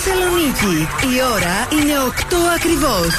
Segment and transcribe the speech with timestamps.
[0.00, 0.88] Θεσσαλονίκη.
[1.14, 3.12] Η ώρα είναι 8 ακριβώς.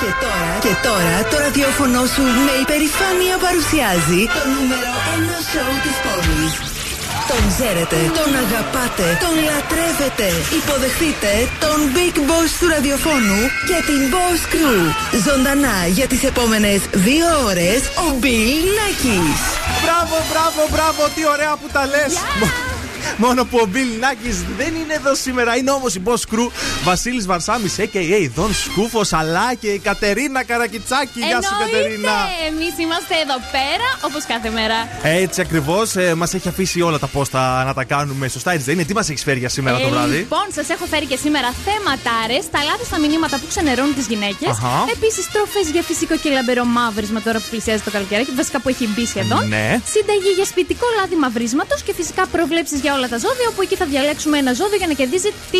[0.00, 5.96] Και τώρα, και τώρα το ραδιόφωνο σου με υπερηφάνεια παρουσιάζει το νούμερο 1 σοου της
[6.04, 6.69] πόλης.
[7.32, 10.28] Τον ξέρετε, τον αγαπάτε, τον λατρεύετε.
[10.60, 11.30] Υποδεχτείτε
[11.64, 14.80] τον Big Boss του ραδιοφώνου και την Boss Crew.
[15.26, 19.40] Ζωντανά για τις επόμενες δύο ώρες ο Bill Nackis.
[19.82, 22.12] Μπράβο, μπράβο, μπράβο, τι ωραία που τα λες.
[23.16, 25.56] Μόνο που ο Μπιλ Νάκη δεν είναι εδώ σήμερα.
[25.56, 26.50] Είναι όμως η boss crew
[26.84, 28.30] Βασίλης Βαρσάμι, a.k.a.
[28.34, 31.20] Δον Σκούφος, αλλά και η Κατερίνα Καρακιτσάκη.
[31.20, 32.10] Γεια σου, Κατερίνα.
[32.48, 34.74] Εμείς είμαστε εδώ πέρα όπως κάθε μέρα.
[35.02, 35.96] Έτσι ακριβώς.
[35.96, 38.50] Ε, μας έχει αφήσει όλα τα πόστα να τα κάνουμε σωστά.
[38.52, 40.84] Έτσι δεν είναι; Τι μας έχεις φέρει για σήμερα ε, το βράδυ; Λοιπόν, σας έχω
[40.86, 44.54] φέρει και σήμερα θέματάρε, τα λάθη στα μηνύματα που ξενερώνουν τις γυναίκες.
[44.96, 48.26] Επίσης, τροφές για φυσικό και λαμπερό μαύρισμα τώρα που πλησιάζει το καλοκαίρι.
[48.36, 49.48] Βασικά που έχει μπει σχεδόν.
[49.48, 49.80] Ναι.
[49.92, 53.84] Συνταγή για σπιτικό λάδι μαυρίσματος και φυσικά προβλέψεις για όλα τα ζώδια, όπου εκεί θα
[53.84, 55.58] διαλέξουμε ένα ζώδιο για να κερδίζει τη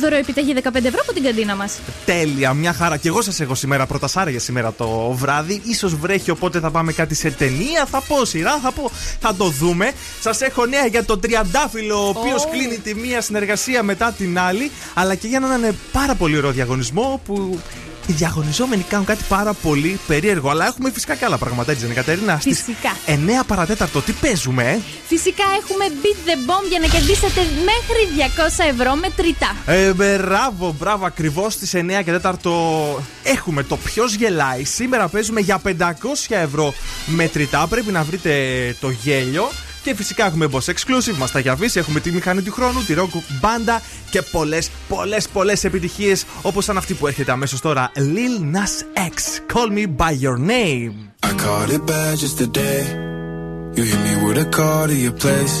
[0.00, 1.78] δωροεπιταγή 15 ευρώ από την καντίνα μας.
[2.04, 2.96] Τέλεια, μια χαρά.
[2.96, 5.62] Και εγώ σας έχω σήμερα πρωτασάρια για σήμερα το βράδυ.
[5.78, 7.86] σω βρέχει, οπότε θα πάμε κάτι σε ταινία.
[7.90, 8.90] Θα πω σειρά, θα πω.
[9.20, 9.92] Θα το δούμε.
[10.20, 12.48] Σας έχω νέα για το Τριαντάφυλλο, ο οποίος oh.
[12.50, 14.70] κλείνει τη μία συνεργασία μετά την άλλη.
[14.94, 17.60] Αλλά και για να είναι πάρα πολύ ωραίο διαγωνισμό που
[18.10, 20.50] οι διαγωνιζόμενοι κάνουν κάτι πάρα πολύ περίεργο.
[20.50, 22.96] Αλλά έχουμε φυσικά και άλλα πράγματα, έτσι δεν είναι, Κατερίνα; Φυσικά.
[23.06, 28.30] 9 παρατέταρτο, τι παίζουμε, ε; Φυσικά έχουμε beat the bomb για να κερδίσετε μέχρι
[28.68, 29.56] 200 ευρώ μετρητά.
[29.66, 34.64] Ε, μπράβο, μπράβο, ακριβώς στις 9 και 4 έχουμε το ποιος γελάει.
[34.64, 35.72] Σήμερα παίζουμε για 500
[36.28, 36.74] ευρώ
[37.06, 37.66] μετρητά.
[37.66, 38.30] Πρέπει να βρείτε
[38.80, 39.50] το γέλιο.
[39.82, 41.78] Και φυσικά έχουμε Boss Exclusive, μα τα έχει αφήσει.
[41.78, 46.76] Έχουμε τη μηχανή του χρόνου, τη Rock Banda και πολλέ, πολλέ, πολλέ επιτυχίε όπω σαν
[46.76, 47.92] αυτή που έρχεται αμέσω τώρα.
[47.96, 50.92] Lil Nas X, Call Me By Your Name.
[51.22, 52.80] I caught it bad just today.
[53.76, 55.54] You hit me with a call to your place.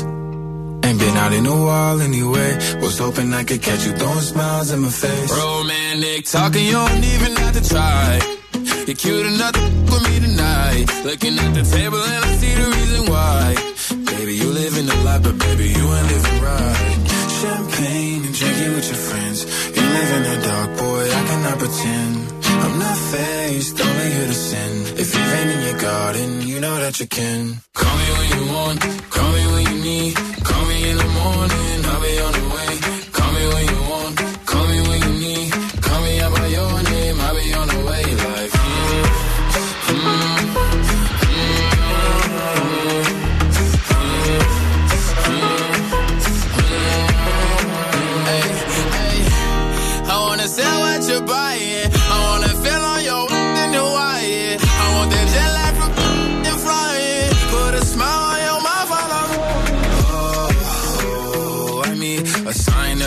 [0.84, 2.50] Ain't been out in a while anyway.
[2.82, 5.30] Was hoping I could catch you throwing smiles in my face.
[5.44, 8.39] Romantic talking, you don't even have to try.
[8.86, 9.56] You're cute enough
[9.90, 10.86] with me tonight.
[11.04, 13.54] Looking at the table and I see the reason why.
[14.12, 17.00] Baby, you live in the life, but baby, you ain't living right.
[17.40, 19.38] Champagne and drinking with your friends.
[19.76, 22.40] You live in the dark, boy, I cannot pretend.
[22.64, 24.72] I'm not faced, only here to sin.
[25.02, 27.60] If you've in your garden, you know that you can.
[27.72, 30.14] Call me when you want, call me when you need.
[30.44, 32.99] Call me in the morning, I'll be on the way.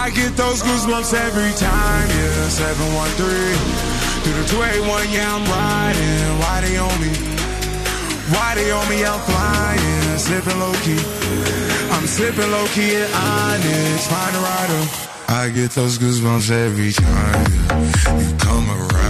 [0.00, 2.48] I get those goosebumps every time, yeah.
[2.48, 3.16] 713
[4.22, 6.38] through the 281, yeah, I'm riding.
[6.40, 7.30] Why they on me
[8.50, 10.98] Shotty on me, I'm flying, sipping low key.
[11.92, 14.82] I'm slipping low key at Onyx, find a rider.
[15.28, 17.46] I get those goosebumps every time
[18.20, 19.09] you come around,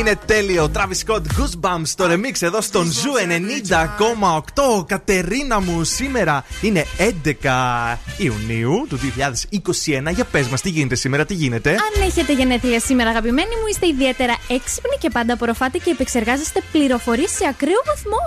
[0.00, 0.70] Είναι τέλειο.
[0.74, 3.10] Travis Scott Goosebumps στο remix εδώ στον Zoo
[4.78, 4.86] 90,8.
[4.86, 10.12] Κατερίνα μου, σήμερα είναι 11 Ιουνίου του 2021.
[10.14, 13.86] Για πες μας, τι γίνεται σήμερα, τι γίνεται; Αν έχετε γενέθλια σήμερα, αγαπημένοι μου, είστε
[13.86, 18.24] ιδιαίτερα έξυπνοι και πάντα απορροφάτε και επεξεργάζεστε πληροφορίες σε ακραίο βαθμό.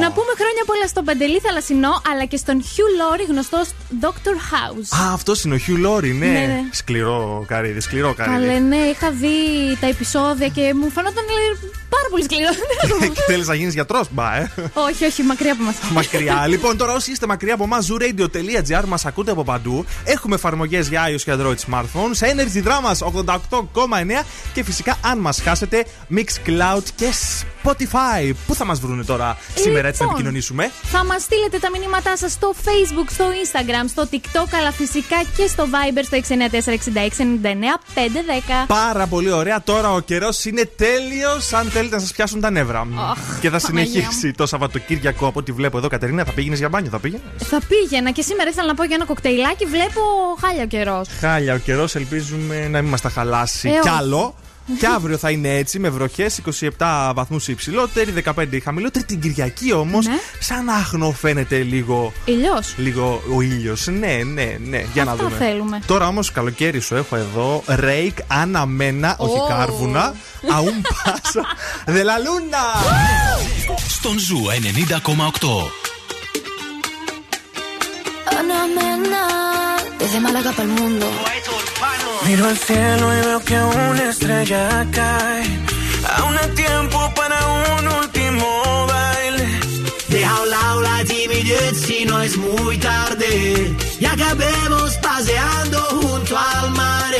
[0.00, 3.70] Να πούμε χρόνια πολλά στον Παντελή Θαλασσινό, αλλά και στον Hugh Laurie, γνωστό ως
[4.00, 4.34] Dr.
[4.52, 5.02] House.
[5.02, 6.26] Α, αυτός είναι ο Hugh Laurie, ναι.
[6.26, 6.60] Ναι, ναι.
[6.70, 8.46] Σκληρό καρύδι, σκληρό καρύδι.
[8.46, 9.36] Καλέ, ναι, είχα δει
[9.80, 12.48] τα επεισόδια και μου φαίνονταν ε, πάρα πολύ σκληρό.
[13.30, 14.50] Θέλεις να γίνεις γιατρός, μπα, ε.
[14.72, 15.74] όχι, όχι, μακριά από μα.
[15.92, 16.46] μακριά.
[16.52, 19.84] λοιπόν, τώρα όσοι είστε μακριά από εμάς, zooradio.gr μας ακούτε από παντού.
[20.04, 22.10] Έχουμε εφαρμογές για iOS και Android smartphone.
[22.10, 22.92] Σε Energy Drama
[24.20, 24.24] 88,9
[24.54, 25.84] και φυσικά αν μας χάσετε,
[26.16, 27.12] Mixcloud και
[27.62, 28.32] Spotify.
[28.46, 32.16] Πού θα μας βρούνε τώρα σήμερα έτσι να Λοιπόν, επικοινωνήσουμε; Θα μας στείλετε τα μηνύματά
[32.16, 38.66] σας στο Facebook, στο Instagram, στο TikTok, αλλά φυσικά και στο Viber στο 694-6699-510.
[38.66, 39.62] Πάρα πολύ ωραία.
[39.62, 41.52] Τώρα ο καιρός είναι τέλειος.
[41.52, 42.80] Αν θέλετε να σας πιάσουν τα νεύρα.
[43.10, 46.24] Αχ, και θα Παναγία συνεχίσει το Σαββατοκύριακο από ό,τι βλέπω εδώ, Κατερίνα.
[46.24, 49.04] Θα πήγαινες για μπάνιο, θα πήγαινες; Θα πήγαινα και σήμερα ήθελα να πω για ένα
[49.04, 49.64] κοκτέιλάκι.
[49.66, 50.00] Βλέπω
[50.40, 51.08] χάλια ο καιρός.
[51.20, 53.88] Χάλια ο καιρός, ελπίζουμε να μην μας τα χαλάσει Ε, κι όχι.
[53.98, 54.34] άλλο.
[54.78, 56.40] Και αύριο θα είναι έτσι με βροχές,
[56.78, 59.04] 27 βαθμούς υψηλότερη, 15 η χαμηλότερη.
[59.04, 60.14] Την Κυριακή όμως, Ναι.
[60.40, 62.12] σαν άχνο φαίνεται λίγο.
[62.24, 62.62] Ηλιό.
[62.76, 63.86] Λίγο ο ήλιος.
[63.86, 64.84] Ναι, ναι, ναι.
[64.92, 65.36] Για να Αυτά δούμε.
[65.36, 65.80] θέλουμε.
[65.86, 69.46] Τώρα όμως καλοκαίρι σου έχω εδώ ρέικ αναμένα, όχι Ω.
[69.48, 70.14] κάρβουνα.
[70.52, 71.46] Αούν πάσα.
[71.94, 72.64] Δελαλούνα!
[73.88, 74.40] Στον Ζου
[75.00, 75.70] 90,8.
[78.38, 79.24] Anamena,
[80.02, 81.06] desde Málaga para el mundo.
[82.26, 85.44] Miro al cielo y veo que una estrella cae.
[86.16, 87.38] Aún hay tiempo para
[87.78, 89.46] un último baile.
[90.08, 93.76] Deja a un lado la timidez si no es muy tarde.
[94.00, 97.12] Y acabemos paseando junto al mar.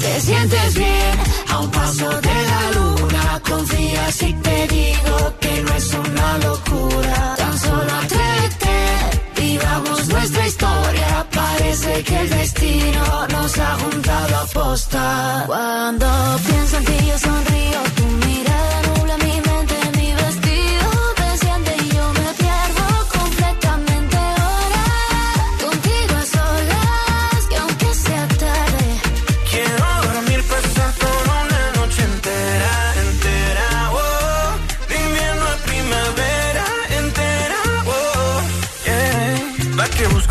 [0.00, 1.12] Te sientes bien
[1.48, 3.42] a un paso de la luna.
[3.48, 7.34] Confía si te digo que no es una locura.
[7.36, 8.49] Tan solo atrévete,
[10.20, 11.26] nuestra historia.
[11.30, 15.44] Parece que el destino nos ha juntado a posta.
[15.46, 16.06] Cuando
[16.46, 17.99] pienso en ti yo sonrío,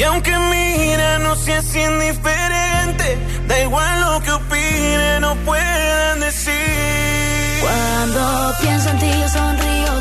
[0.00, 6.54] Y aunque mira no seas indiferente, da igual lo que opinen, no puedan decir.
[7.60, 9.99] Cuando pienso en ti yo sonrío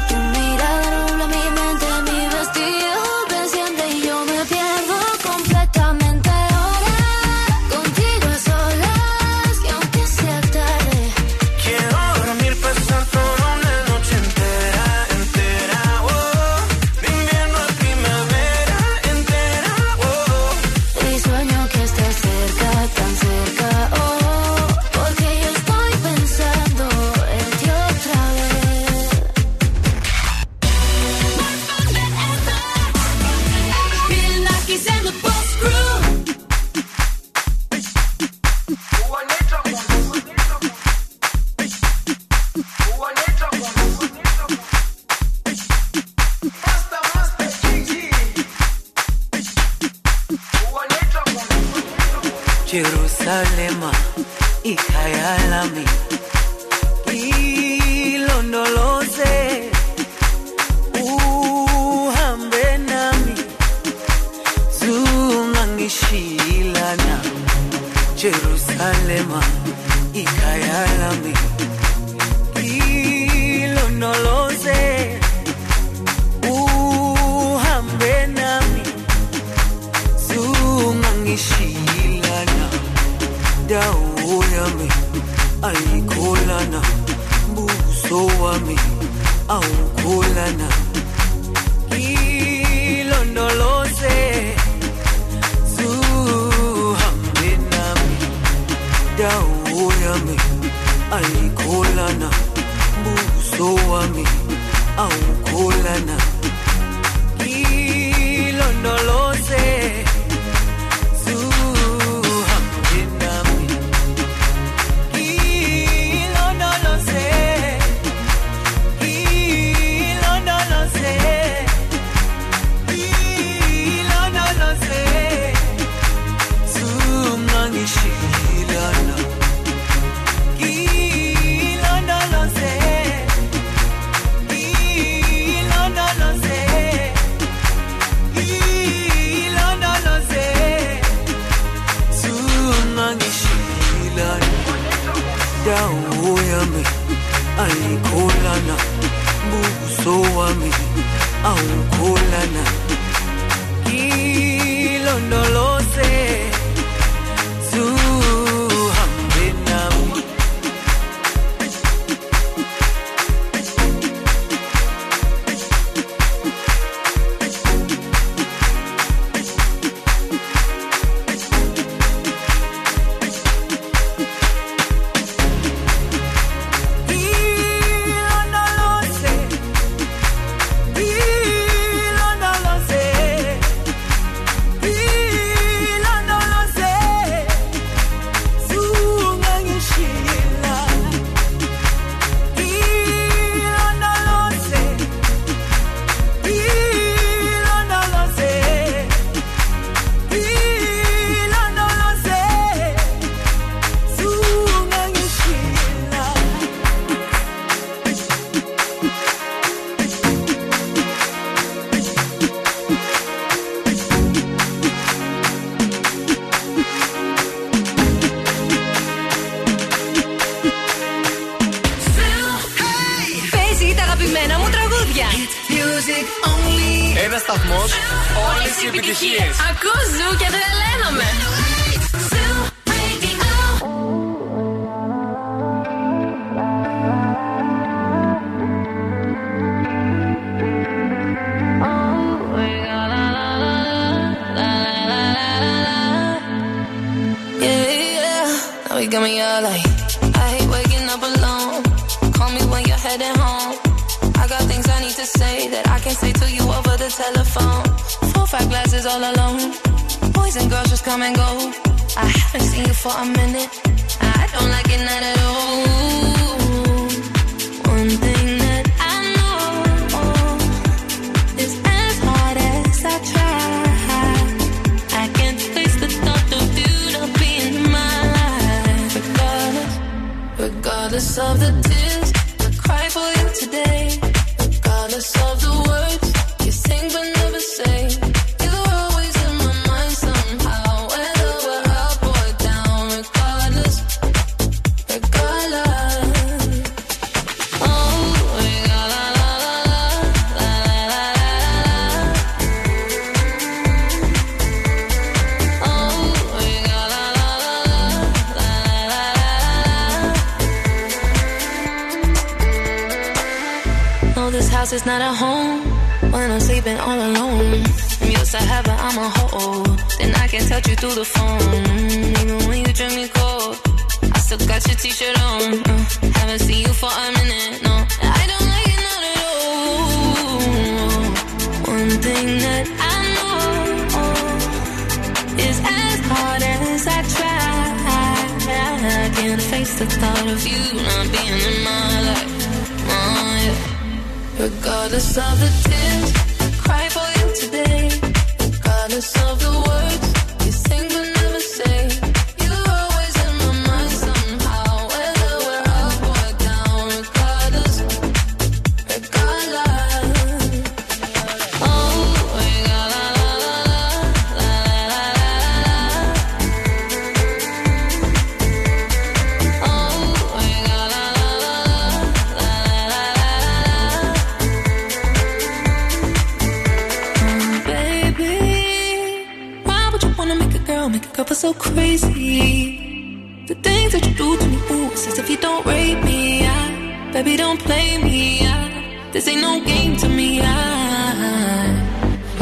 [381.99, 383.65] crazy?
[383.67, 386.65] The things that you do to me, ooh, as if you don't rape me.
[386.65, 388.41] I, baby, don't play me.
[388.73, 390.49] I, this ain't no game to me.
[390.63, 390.69] I,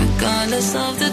[0.01, 1.06] regardless of the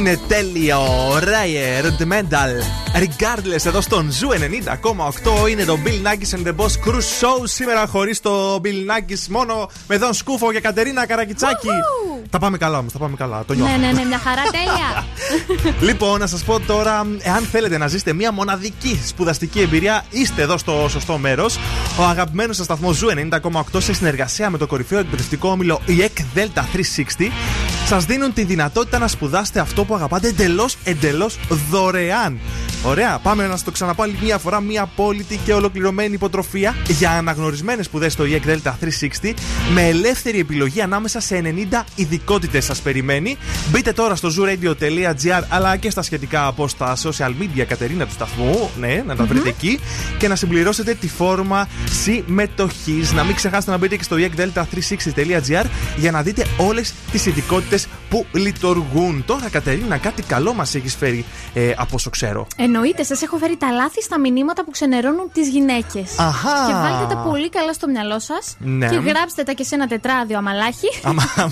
[0.00, 0.78] Είναι τέλειο.
[1.18, 2.52] Raye, Rudimental.
[3.00, 4.28] Regardless εδώ στον Zoo
[5.44, 7.42] 90,8 είναι το Bill Nakis and the Boss Crew Show.
[7.42, 11.68] Σήμερα χωρίς το Bill Nakis, μόνο με Δον Σκούφο και Κατερίνα Καρακιτσάκη.
[12.30, 13.44] Τα πάμε καλά όμως, τα πάμε καλά.
[13.46, 13.70] Το νιώθω.
[13.70, 15.04] Ναι, ναι, ναι, μια χαρά τέλεια.
[15.88, 20.58] Λοιπόν, να σας πω τώρα, εάν θέλετε να ζήσετε μια μοναδική σπουδαστική εμπειρία, είστε εδώ
[20.58, 21.58] στο σωστό μέρος.
[21.98, 26.60] Ο αγαπημένος σας σταθμός Zoo 90,8 σε συνεργασία με το κορυφαίο εκπαιδευτικό όμιλο ΙΕΚ Delta
[26.60, 27.30] 360
[27.90, 31.38] σας δίνουν τη δυνατότητα να σπουδάσετε αυτό που αγαπάτε εντελώς εντελώς
[31.70, 32.38] δωρεάν.
[32.84, 34.60] Ωραία, πάμε να σα το ξαναπώ άλλη μια φορά.
[34.60, 38.72] Μια απόλυτη και ολοκληρωμένη υποτροφία για αναγνωρισμένες σπουδές στο ΙΕΚ Delta
[39.22, 39.34] 360
[39.72, 43.36] με ελεύθερη επιλογή ανάμεσα σε 90 ειδικότητες σας περιμένει.
[43.70, 48.70] Μπείτε τώρα στο zooradio.gr αλλά και στα σχετικά από στα social media Κατερίνα του σταθμού.
[48.78, 49.80] Ναι, να τα βρείτε εκεί
[50.18, 51.68] και να συμπληρώσετε τη φόρμα
[52.02, 53.12] συμμετοχής.
[53.12, 55.64] Να μην ξεχάσετε να μπείτε και στο ekdelta360.gr
[55.96, 57.79] για να δείτε όλες τις ειδικότητες
[58.10, 59.24] που λειτουργούν.
[59.26, 62.46] Τώρα, Κατερίνα, κάτι καλό μας έχεις φέρει ε, από όσο ξέρω.
[62.56, 66.18] Εννοείται, σας έχω φέρει τα λάθη στα μηνύματα που ξενερώνουν τις γυναίκες.
[66.18, 66.66] Αχα.
[66.66, 68.56] Και βάλτε τα πολύ καλά στο μυαλό σας.
[68.58, 68.88] Ναι.
[68.88, 70.88] Και γράψτε τα και σε ένα τετράδιο αμαλάχη.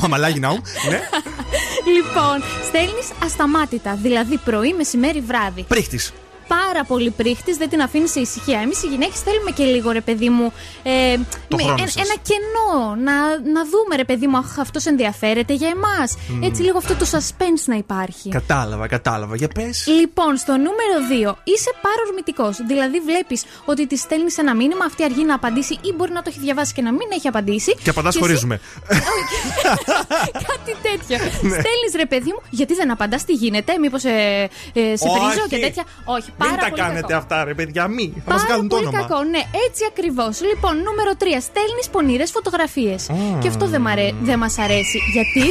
[0.01, 0.61] Μαμαλάγι ναού.
[0.89, 1.01] Ναι.
[1.97, 3.99] λοιπόν, στέλνεις ασταμάτητα.
[4.03, 5.63] Δηλαδή πρωί, μεσημέρι, βράδυ.
[5.63, 6.13] Πρίχτης.
[6.49, 8.59] Πάρα πολύ πρίχτης, δεν την αφήνεις σε ησυχία.
[8.61, 10.53] Εμείς οι γυναίκες θέλουμε και λίγο ρε παιδί μου.
[10.83, 11.17] Ε,
[11.49, 11.95] Το με- χρόνο ε- σας.
[11.95, 12.95] ένα κενό.
[12.95, 13.13] Να,
[13.53, 16.17] να δούμε ρε παιδί μου, αχ, αυτός ενδιαφέρεται για εμάς.
[16.29, 16.43] Μμμ.
[16.43, 18.29] Έτσι λίγο αυτό το suspense να υπάρχει.
[18.29, 19.37] Κατάλαβα, κατάλαβα.
[19.37, 19.87] Για πες.
[19.87, 22.57] Λοιπόν, στο νούμερο 2 είσαι παρορμητικός.
[22.67, 26.31] Δηλαδή, βλέπεις ότι τη στέλνεις ένα μήνυμα, αυτή αργεί να απαντήσει ή μπορεί να το
[26.31, 27.75] έχει διαβάσει και να μην έχει απαντήσει.
[27.83, 28.61] Και απαντάς εσύ- χωρίζουμε.
[30.51, 31.17] Κάτι τέτοιο.
[31.25, 31.49] Ναι.
[31.51, 35.19] Στέλνεις ρε παιδί μου, γιατί δεν απαντάς, τι γίνεται, μήπως ε, ε, σε Όχι.
[35.25, 35.85] βρίζω και τέτοια.
[36.05, 37.17] Όχι, πάρα Μην τα πολύ κάνετε κακό.
[37.17, 38.23] αυτά, ρε παιδιά, μη.
[38.27, 38.99] Θα μας κάνουν το όνομα.
[38.99, 40.41] Κακό, ναι, έτσι ακριβώς.
[40.51, 41.25] Λοιπόν, νούμερο 3.
[41.49, 43.07] Στέλνεις πονηρές φωτογραφίες.
[43.11, 43.39] Mm.
[43.41, 44.13] Και αυτό δεν αρέ...
[44.23, 44.99] δε μας αρέσει.
[45.13, 45.45] Γιατί;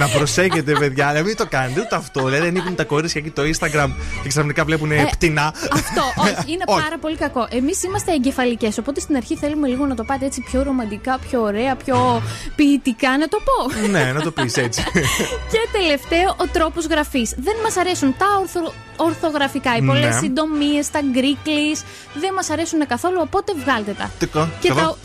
[0.00, 2.24] να προσέχετε, παιδιά, να μην το κάνετε ούτε αυτό.
[2.24, 3.90] Δηλαδή, ανοίγουν τα κορίτσια εκεί το Instagram
[4.22, 5.54] και ξαφνικά βλέπουν ε, πτηνά.
[5.72, 7.46] Αυτό, όχι, ε, είναι πάρα πολύ κακό.
[7.50, 11.42] Εμείς είμαστε εγκεφαλικές, οπότε στην αρχή θέλουμε λίγο να το πάτε έτσι πιο ρομαντικά, πιο
[11.42, 12.22] ωραία, πιο
[12.56, 13.88] ποιητικά, να το πω.
[13.88, 14.82] ναι, να το πεις έτσι.
[15.52, 17.34] και τελευταίο, ο τρόπος γραφής.
[17.36, 20.20] Δεν μας αρέσουν τα ορθο ορθογραφικά, οι πολλές ναι.
[20.20, 21.76] συντομίες, τα γκρίκλι.
[22.14, 24.10] Δεν μας αρέσουν καθόλου, οπότε βγάλτε τα.
[24.18, 24.48] Τικό.
[24.60, 24.96] Και τα.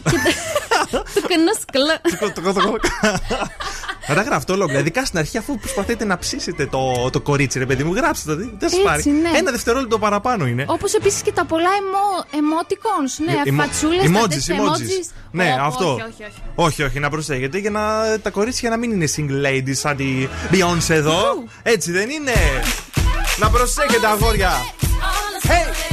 [4.08, 4.54] Να τα γράφτε.
[4.78, 8.50] Ειδικά στην αρχή, αφού προσπαθείτε να ψήσετε το, το κορίτσι, ρε παιδί μου, γράψτε το.
[8.58, 9.04] Δεν σας πάρει.
[9.10, 9.38] Ναι.
[9.38, 10.66] Ένα δευτερόλεπτο παραπάνω είναι.
[10.68, 11.70] Όπως επίσης και τα πολλά
[12.38, 13.26] εμότικον.
[13.26, 14.06] Ναι, φατσούλες,
[14.48, 15.12] emojis.
[15.32, 15.94] Ναι, αυτό.
[15.94, 16.42] Όχι όχι, όχι.
[16.56, 17.82] όχι, όχι, να προσέχετε για να
[18.22, 21.44] τα κορίτσια να μην είναι single ladies σαν τη Beyoncé εδώ.
[21.64, 22.34] Έτσι δεν είναι.
[23.38, 24.52] Να προσέχετε αγόρια.
[25.48, 25.93] Hey!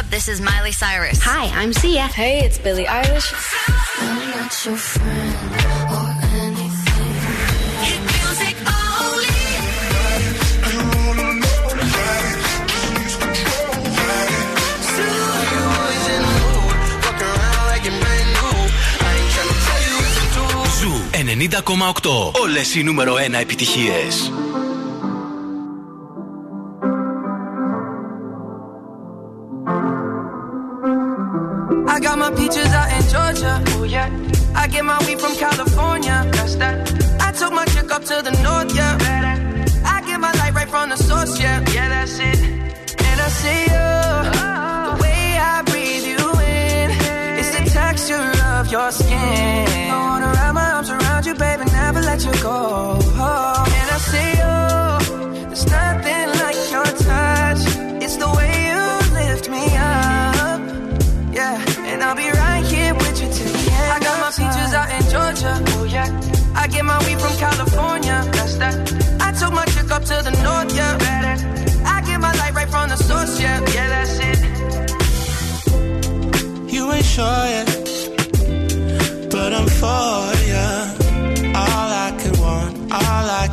[0.00, 0.06] up?
[0.10, 1.18] This is Miley Cyrus.
[1.22, 2.06] Hi, I'm Sia.
[2.20, 3.28] Hey, it's Billie Eilish.
[4.00, 5.52] I'm not your friend
[5.96, 6.08] or
[6.44, 7.14] anything.
[7.88, 9.36] Hit music only.
[20.80, 22.40] Ζου 90,8.
[22.40, 24.30] Όλες οι νούμερο 1 επιτυχίες.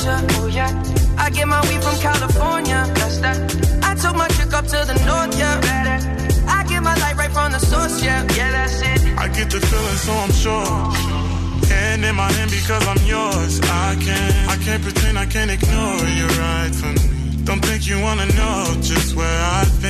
[0.00, 0.26] Georgia.
[0.40, 1.16] Oh yeah.
[1.18, 2.84] I get my weed from California.
[2.94, 3.36] That's that.
[3.82, 5.38] I took my chick up to the north.
[5.38, 5.60] Yeah.
[5.60, 5.98] better.
[6.48, 8.02] I get my light right from the source.
[8.02, 9.18] Yeah, yeah, that's it.
[9.18, 10.76] I get the feeling, so I'm sure.
[11.68, 13.60] Hand in my hand because I'm yours.
[13.60, 17.44] I can't, I can't pretend, I can't ignore you right from me.
[17.44, 19.89] Don't think you wanna know just where I've been.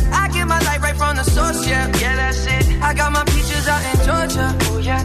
[1.01, 1.85] From the source, yeah.
[2.01, 2.65] Yeah, that's it.
[2.89, 4.47] I got my peaches out in Georgia.
[4.69, 5.03] Oh yeah.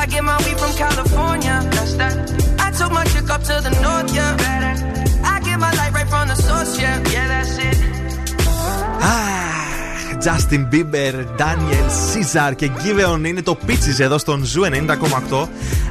[0.00, 1.56] I get my weed from California.
[1.76, 2.14] That's that.
[2.66, 4.36] I took my chick up to the north, yeah.
[4.44, 4.74] Better.
[5.32, 6.96] I get my light right from the source, yeah.
[7.14, 7.78] Yeah, that's it.
[10.26, 14.62] Justin Bieber, Daniel Caesar και Giveon είναι το Peaches εδώ στον Ζου
[15.30, 15.46] 90,8.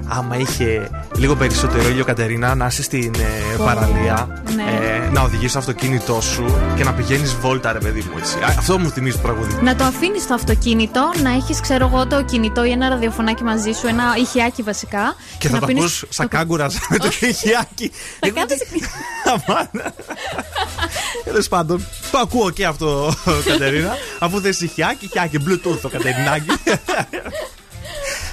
[0.08, 4.64] Άμα είχε λίγο περισσότερο ήλιο, Κατερίνα, να είσαι στην ε, παραλία, Ναι.
[4.64, 8.18] ε, να οδηγείς το αυτοκίνητό σου και να πηγαίνεις βόλτα, ρε παιδί μου.
[8.18, 8.38] Έτσι.
[8.38, 9.62] Α, Αυτό μου θυμίζει το τραγούδι.
[9.62, 13.72] Να το αφήνεις το αυτοκίνητο, να έχεις, ξέρω εγώ, το κινητό ή ένα ραδιοφωνάκι μαζί
[13.72, 15.16] σου, ένα ηχιάκι βασικά.
[15.38, 17.92] Και θα να το πίνεις ακούς σαν κάγκουρας με το χιάκι.
[18.20, 18.64] Θα κάνεις-
[21.26, 23.14] Τέλος πάντων, το ακούω και αυτό,
[23.50, 23.96] Κατερίνα.
[24.20, 26.46] Αφού θες ηχιάκι, χιάκι, Bluetooth το Κατερινάκι.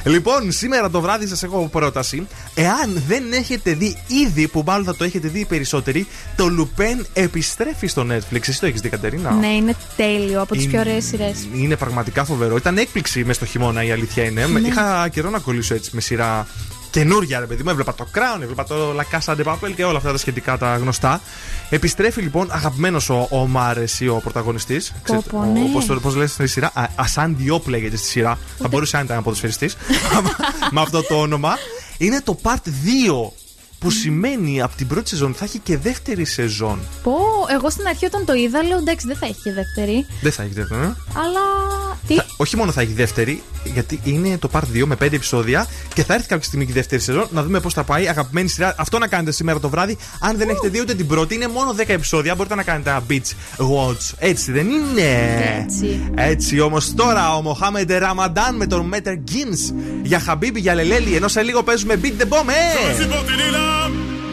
[0.05, 2.27] Λοιπόν, σήμερα το βράδυ σας έχω πρόταση.
[2.55, 7.05] Εάν δεν έχετε δει ήδη, που μάλλον θα το έχετε δει οι περισσότεροι, το Lupin
[7.13, 8.49] επιστρέφει στο Netflix.
[8.49, 11.47] Εσύ το έχεις δει, Κατερίνα; Ναι, είναι τέλειο, από τις Είναι- πιο ωραίες σειρές.
[11.55, 12.57] Είναι πραγματικά φοβερό.
[12.57, 14.47] Ήταν έκπληξη μες στο χειμώνα, η αλήθεια είναι.
[14.47, 14.69] Ναι.
[14.69, 16.47] Είχα καιρό να κολλήσω έτσι με σειρά
[16.93, 17.71] καινούρια, ρε παιδί μου.
[17.71, 20.77] Έβλεπα το Crown, έβλεπα το La Casa de Papel και όλα αυτά τα σχετικά τα
[20.77, 21.21] γνωστά.
[21.71, 24.93] Επιστρέφει λοιπόν αγαπημένος ο, ο Μάρ, εσύ ο πρωταγωνιστής.
[25.07, 25.61] Πω, πω, ναι.
[26.01, 26.71] Πώ το λες στη σειρά.
[26.75, 28.39] Α, Ασάν Διόπ λέγεται στη σειρά.
[28.59, 29.77] Θα μπορούσε αν ήταν ένας ποδοσφαιριστής.
[30.75, 31.57] με αυτό το όνομα.
[31.99, 32.69] Είναι το part
[33.29, 33.42] 2.
[33.83, 36.79] Που σημαίνει από την πρώτη σεζόν θα έχει και δεύτερη σεζόν.
[37.03, 37.13] Πω,
[37.55, 40.07] εγώ στην αρχή όταν το είδα, λέω εντάξει, δεν θα έχει και δεύτερη.
[40.21, 41.41] Δεν θα έχει δεύτερη, ε; Αλλά.
[42.07, 45.67] Τι; Θα- όχι μόνο θα έχει δεύτερη, γιατί είναι το part 2 με 5 επεισόδια
[45.95, 48.09] και θα έρθει κάποια στιγμή και η δεύτερη σεζόν να δούμε πώς θα πάει.
[48.09, 49.97] Αγαπημένη σειρά, αυτό να κάνετε σήμερα το βράδυ.
[50.21, 52.35] Αν δεν έχετε δει ούτε την πρώτη, είναι μόνο 10 επεισόδια.
[52.35, 54.11] Μπορείτε να κάνετε ένα beach watch.
[54.19, 55.09] Έτσι δεν είναι.
[55.65, 56.11] Έτσι.
[56.15, 59.61] Έτσι όμως τώρα ο Μοχάμεντε Ραμαντάν με τον Μέτερ Γκίνς
[60.03, 61.15] για Χαμπίμπι, για Λελέλη.
[61.17, 63.72] Ενώ σε λίγο παίζουμε beat the bomb, J'aurais ε!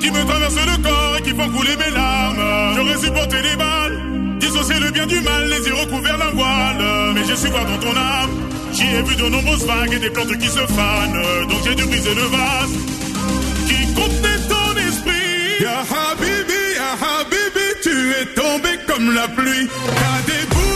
[0.02, 2.76] Qui me traversent le corps et qui font couler mes larmes.
[2.76, 3.98] J'aurais supporté les balles,
[4.40, 7.14] dissocier le bien du mal, les yeux recouverts d'un voile.
[7.14, 8.32] Mais j'ai su voir dans ton âme,
[8.74, 11.48] j'y ai vu de nombreuses vagues et des plantes qui se fanent.
[11.50, 12.76] Donc j'ai dû briser le vase
[13.68, 15.62] qui contenait ton esprit.
[15.62, 19.68] Ya Habibi, Ya Habibi, tu es tombé comme la pluie.
[19.68, 20.69] T'as déboulé dans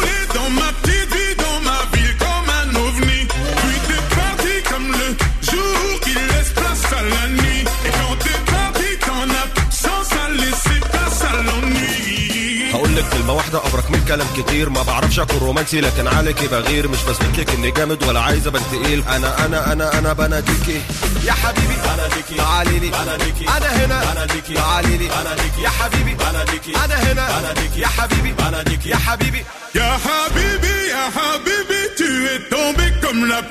[13.03, 14.69] لك كلمة واحدة أبرك من كلام كتير.
[14.69, 16.87] ما بعرفش أكون رومانسي لكن عليكي بغير.
[16.87, 19.03] مش بثبت لك إني جامد ولا عايز أبان تقيل.
[19.07, 20.81] أنا أنا أنا أنا بناديكي
[21.23, 22.89] يا حبيبي بناديكي تعالي لي.
[22.89, 24.13] بناديكي أنا هنا.
[24.13, 25.07] بناديكي تعالي لي.
[25.07, 27.39] بناديكي يا حبيبي بناديكي أنا هنا.
[27.39, 29.43] بناديكي يا حبيبي بناديكي يا حبيبي.
[29.75, 33.41] Ya Habibi, Ya Habibi, tu es tombé comme la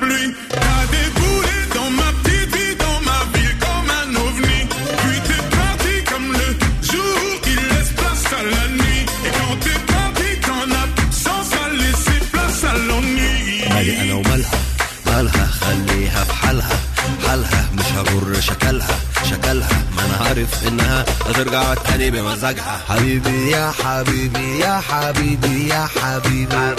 [15.65, 16.79] خليها في حالها.
[17.27, 18.99] حالها مش هجر شكلها.
[19.29, 22.81] شكلها ما أنا عارف إنها هترجع تاني بمزاجها.
[22.89, 26.75] حبيبي يا حبيبي يا حبيبي يا حبيبي.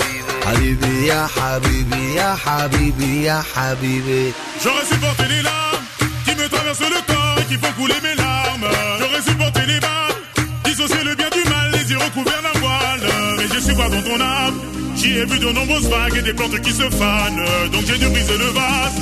[0.47, 4.33] حبيبي يا حبيبي يا حبيبي يا حبيبي.
[4.63, 5.85] J'aurais supporté les larmes
[6.25, 8.69] qui me traversent le corps et qui font couler mes larmes.
[9.01, 10.17] J'aurais supporté les balles,
[10.65, 11.44] dissocier le bien du
[11.91, 13.11] yeux recouverts d'un voile.
[13.39, 14.61] Mais j'ai su voir dans ton âme,
[14.97, 17.45] j'y ai vu de nombreuses vagues et des plantes qui se fanent.
[17.73, 18.99] Donc j'ai dû briser le vase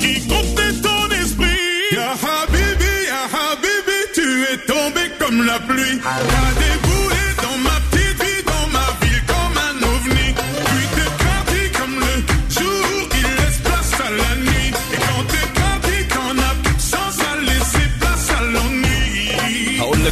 [0.00, 1.60] qui contenait ton esprit.
[1.92, 6.00] Ya Habibi, Ya Habibi, tu es tombé comme la pluie.
[6.02, 7.03] T'as déboulé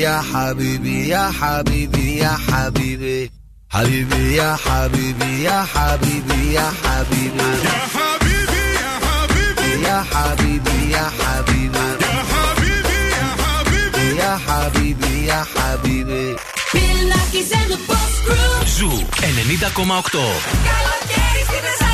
[0.00, 3.30] يا حبيبي يا حبيبي يا حبيبي
[3.70, 11.90] حبيبي يا حبيبي يا حبيبي يا حبيبي يا حبيبي يا حبيبي يا حبيبي يا حبيبي
[12.00, 16.36] يا حبيبي يا حبيبي يا حبيبي يا حبيبي
[16.72, 20.32] Bill Nackis and the Boss Crew Zoo 90,8
[20.68, 21.89] Καλοκαίρι στην Πεζά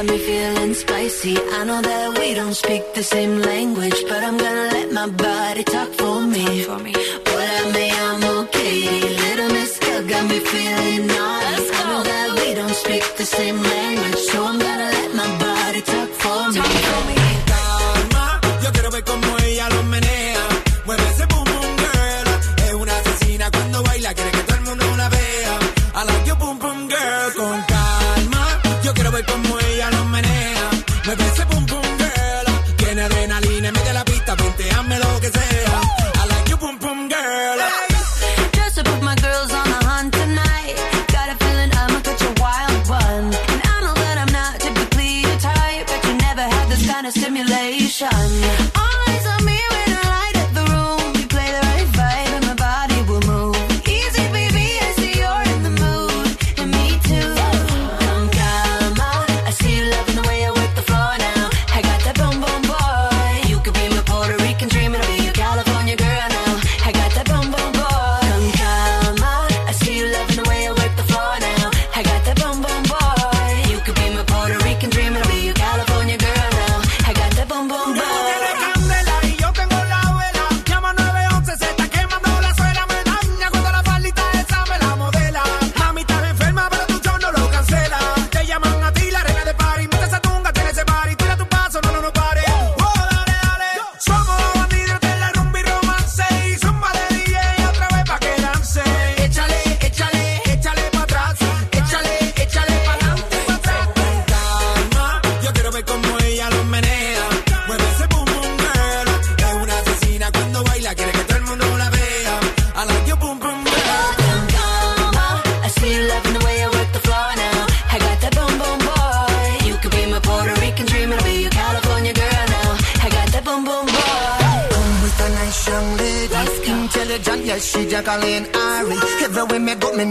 [0.00, 1.36] got me feeling spicy.
[1.36, 5.62] I know that we don't speak the same language, but I'm gonna let my body
[5.64, 6.64] talk for me.
[6.64, 6.92] Talk for me.
[6.92, 9.00] What I may, I'm okay.
[9.24, 11.66] Little Miss Girl got me feeling nice.
[11.78, 15.80] I know that we don't speak the same language, so I'm gonna let my body
[15.82, 16.60] talk for talk me.
[16.62, 17.19] For me.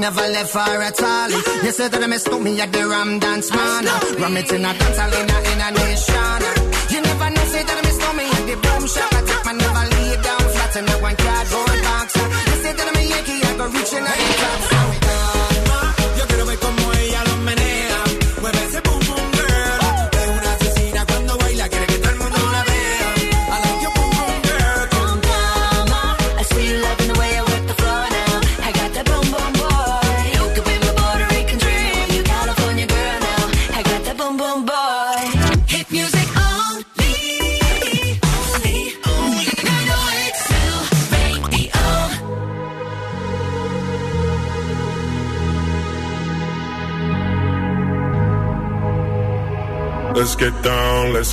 [0.10, 1.30] never left her at all.
[1.64, 3.86] You said that I mistook me at the Ram Dance, man.
[4.20, 6.09] Ram it in a dance, in a, in a nation.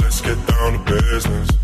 [0.00, 1.55] let's get down to business.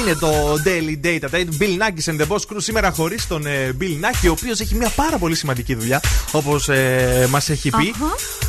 [0.00, 0.28] Είναι το
[0.64, 1.48] Daily Data Date.
[1.60, 4.74] Bill Nackis and the Boss Crew σήμερα χωρίς τον ε, Bill Nackis, ο οποίος έχει
[4.74, 6.00] μια πάρα πολύ σημαντική δουλειά,
[6.32, 7.94] όπως ε, μας έχει πει.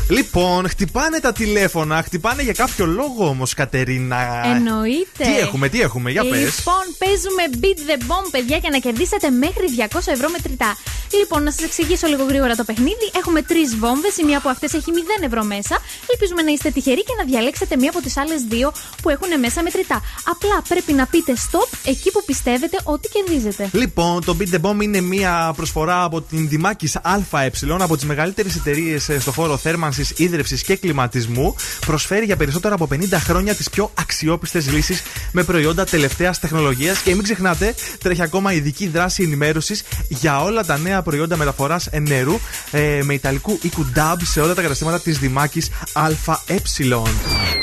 [0.10, 4.42] Λοιπόν, χτυπάνε τα τηλέφωνα, χτυπάνε για κάποιο λόγο όμως, Κατερίνα.
[4.56, 5.24] Εννοείται.
[5.24, 6.40] Τι έχουμε, τι έχουμε, για πες.
[6.40, 10.78] Λοιπόν, παίζουμε Beat the Bomb, παιδιά, για να κερδίσετε μέχρι 200 ευρώ μετρητά.
[11.20, 13.12] Λοιπόν, να σας εξηγήσω λίγο γρήγορα το παιχνίδι.
[13.18, 14.18] Έχουμε τρεις βόμβες.
[14.18, 15.78] Η μία από αυτές έχει 0 ευρώ μέσα.
[16.12, 19.64] Ελπίζουμε να είστε τυχεροί και να διαλέξετε μία από τις άλλες δύο που έχουν μέσα
[19.64, 20.02] μετρητά.
[20.34, 23.70] Απλά πρέπει να πείτε stop εκεί που πιστεύετε ότι κερδίζετε.
[23.72, 28.56] Λοιπόν, το Beat the Bomb είναι μια προσφορά από την Δημάκης ΑΕ, από τις μεγαλύτερες
[28.56, 31.56] εταιρείες στο χώρο θέρμανση, ίδρυυσης και κλιματισμού.
[31.86, 37.00] Προσφέρει για περισσότερα από 50 χρόνια τις πιο αξιόπιστες λύσεις με προϊόντα τελευταίας τεχνολογίας.
[37.00, 42.40] Και μην ξεχνάτε, τρέχει ακόμα ειδική δράση ενημέρωσης για όλα τα νέα προϊόντα μεταφοράς νερού
[42.72, 46.16] ε, με ιταλικού οίκου DAB σε όλα τα καταστήματα της Δημάκης ΑΕ.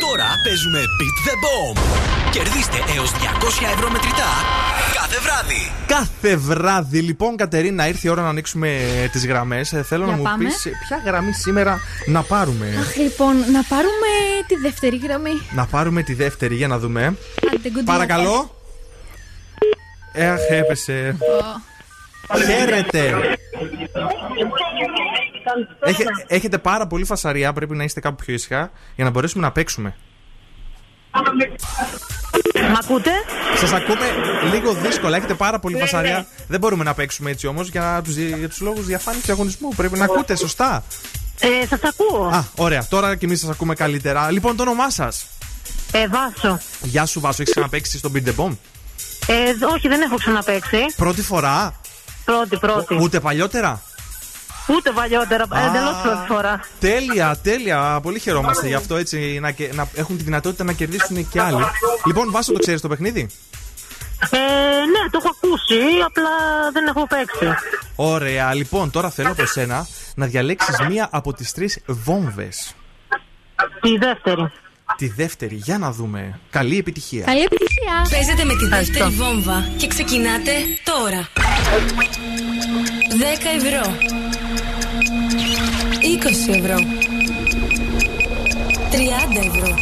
[0.01, 1.81] Τώρα παίζουμε Beat the Bomb.
[2.31, 3.17] Κερδίστε έως 200
[3.75, 4.31] ευρώ μετρητά
[5.15, 5.73] κάθε βράδυ.
[5.87, 8.69] Κάθε βράδυ, λοιπόν, Κατερίνα, ήρθε η ώρα να ανοίξουμε
[9.13, 9.69] τις γραμμές.
[9.69, 10.45] θέλω Για να μου πάμε.
[10.45, 12.77] πεις ποια γραμμή σήμερα να πάρουμε.
[12.81, 14.09] Αχ, λοιπόν, να πάρουμε
[14.47, 15.31] τη δεύτερη γραμμή.
[15.55, 17.05] Να πάρουμε τη δεύτερη για να δούμε.
[17.55, 17.85] Άντε, good luck.
[17.85, 18.55] Παρακαλώ.
[20.13, 21.17] Εχ, έπεσε.
[22.47, 23.15] Χαίρετε.
[25.81, 27.53] Έχε- έχετε πάρα πολύ φασαρία.
[27.53, 29.95] Πρέπει να είστε κάπου πιο ήσυχα για να μπορέσουμε να παίξουμε.
[32.71, 33.11] Μ' ακούτε;
[33.57, 34.07] Σας ακούμε
[34.53, 35.17] λίγο δύσκολα.
[35.17, 36.27] Έχετε πάρα πολύ φασαρία.
[36.49, 39.69] Δεν μπορούμε να παίξουμε έτσι όμως για τους για τους λόγους διαφάνειας του αγωνισμού.
[39.77, 40.85] Πρέπει να ακούτε σωστά.
[41.41, 42.27] Ε, σας ακούω.
[42.27, 42.87] Α, ωραία.
[42.89, 44.31] Τώρα και εμείς σας ακούμε καλύτερα.
[44.31, 45.27] Λοιπόν, το όνομά σας.
[45.93, 46.59] Ε, Βάσο.
[46.83, 47.43] Γεια σου, Βάσο.
[47.43, 48.57] Έχεις ξαναπέξει στον Beat the Bomb;
[49.27, 50.79] Ε, όχι, δεν έχω ξαναπέξει.
[50.97, 51.81] Πρώτη φορά;
[52.25, 52.95] Πρώτη, πρώτη.
[53.01, 53.83] Ούτε παλιότερα;
[54.67, 55.45] Ούτε παλιότερα.
[55.49, 55.65] Α.
[55.67, 56.61] Εντελώ πρώτη φορά.
[56.81, 57.99] Τέλεια, τέλεια.
[58.03, 61.65] Πολύ χαιρόμαστε γι' αυτό έτσι να, και- να έχουν τη δυνατότητα να κερδίσουν και άλλοι.
[62.07, 63.27] Λοιπόν, Βάσο, το ξέρεις το παιχνίδι;
[64.31, 64.39] Ε,
[64.95, 66.31] ναι, το έχω ακούσει, απλά
[66.73, 67.47] δεν έχω παίξει.
[67.97, 72.75] Ωραία, λοιπόν, τώρα θέλω από σένα να διαλέξεις μία από τις τρεις βόμβες.
[73.81, 74.53] Τη δεύτερη.
[74.97, 76.39] Τη δεύτερη, για να δούμε.
[76.51, 77.25] Καλή επιτυχία.
[77.25, 78.07] Καλή επιτυχία.
[78.11, 80.53] Παίζετε με τη δεύτερη βόμβα και ξεκινάτε
[80.85, 81.29] τώρα.
[81.29, 81.35] 10
[83.57, 83.97] ευρώ.
[86.03, 86.77] 20 ευρώ.
[88.91, 89.75] 30 ευρώ.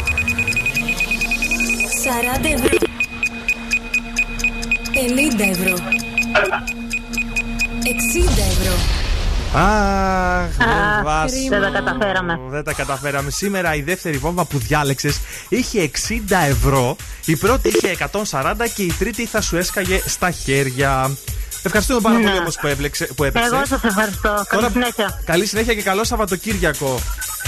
[2.05, 2.76] 40 ευρώ.
[5.03, 5.09] 50
[5.50, 5.74] ευρώ.
[5.74, 5.78] 60
[8.50, 8.74] ευρώ.
[9.55, 11.34] Αχ, δεν Βάσο.
[11.48, 12.40] δεν τα καταφέραμε.
[12.48, 13.30] Δεν τα καταφέραμε.
[13.30, 17.96] Σήμερα η δεύτερη βόμβα που διάλεξες είχε 60 ευρώ, η πρώτη είχε
[18.30, 21.11] 140 και η τρίτη θα σου έσκαγε στα χέρια.
[21.63, 22.25] Ευχαριστούμε πάρα Ναι.
[22.25, 23.49] πολύ όμως που, έπλεξε, που έπαιξε.
[23.55, 24.45] Εγώ σας ευχαριστώ.
[24.49, 25.23] Καλή συνέχεια.
[25.25, 26.99] Καλή συνέχεια και καλό Σαββατοκύριακο.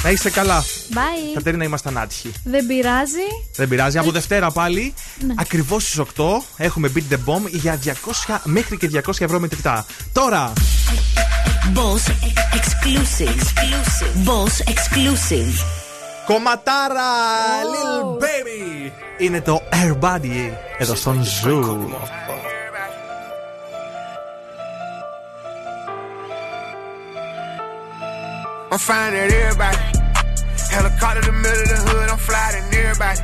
[0.03, 0.65] Να είστε καλά.
[0.93, 1.35] Bye.
[1.35, 2.33] Κατερίνα, ήμασταν άτυχοι.
[2.45, 3.27] Δεν πειράζει.
[3.57, 3.99] Δεν πειράζει.
[3.99, 4.95] Από Δευτέρα πάλι,
[5.27, 5.35] Ναι.
[5.39, 9.87] ακριβώς στις 8, έχουμε Beat the Bomb για 200 μέχρι και 200 ευρώ μετρητά.
[10.13, 10.53] Τώρα!
[11.75, 12.11] Boss
[12.59, 13.43] exclusive.
[14.25, 15.65] Boss exclusive.
[16.27, 17.11] Κομματάρα!
[17.73, 18.91] Little baby!
[19.19, 21.77] Είναι το Airbody εδώ στον Zoo.
[28.75, 29.79] I'm finding everybody.
[30.67, 33.23] Helicopter in the middle of the hood, I'm flying everybody.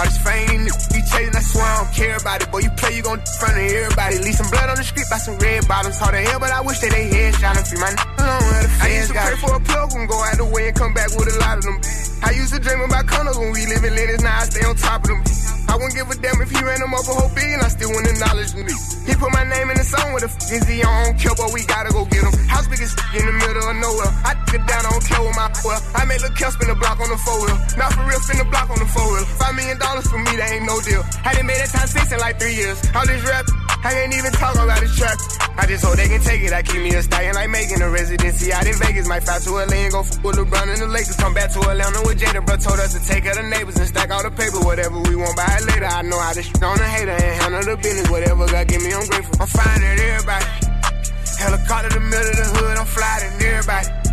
[0.00, 0.64] All this fame,
[0.96, 2.48] be chasing, I swear I don't care about it.
[2.48, 4.16] Boy, you play, you gon' in front of everybody.
[4.24, 6.00] Leave some blood on the street by some red bottoms.
[6.00, 8.48] Hard to hell, but I wish that they head shot and free my n- alone
[8.64, 10.94] the I used to pray for a plug and go out the way and come
[10.96, 11.76] back with a lot of them.
[12.24, 14.72] I used to dream about condos when we live in Lennox, now I stay on
[14.80, 15.55] top of them.
[15.68, 18.10] I wouldn't give a damn if he ran up a whole billion, I still wouldn't
[18.16, 18.72] acknowledge me.
[19.06, 21.52] He put my name in the song with a f- is he on kill, but
[21.52, 22.34] we gotta go get him.
[22.48, 24.10] House big as in the middle of nowhere.
[24.26, 25.80] I get down, I don't care with my well.
[25.94, 27.58] I made Lil' Kel spin the block on the four wheel.
[27.78, 29.24] Not for real, spin the block on the four wheel.
[29.38, 31.02] Five million dollars for me, that ain't no deal.
[31.22, 32.78] Hadn't made that time six in like three years.
[32.94, 33.46] All this rap,
[33.84, 35.18] I ain't even talk about this trap.
[35.58, 36.52] I just hope they can take it.
[36.52, 39.08] I keep me a stallion like making a residency out in Vegas.
[39.08, 41.16] Might fly to LA and go f with LeBron and the Lakers.
[41.16, 42.56] Come back to Atlanta with Jada, bro.
[42.56, 44.60] Told us to take of the neighbors and stack all the paper.
[44.60, 45.86] Whatever we want, buy it later.
[45.86, 48.10] I know how to sh- on a hater and handle the business.
[48.10, 49.34] Whatever God give me, I'm grateful.
[49.40, 50.46] I'm fine at everybody.
[51.38, 54.05] Helicopter the middle of the hood, I'm flying at everybody.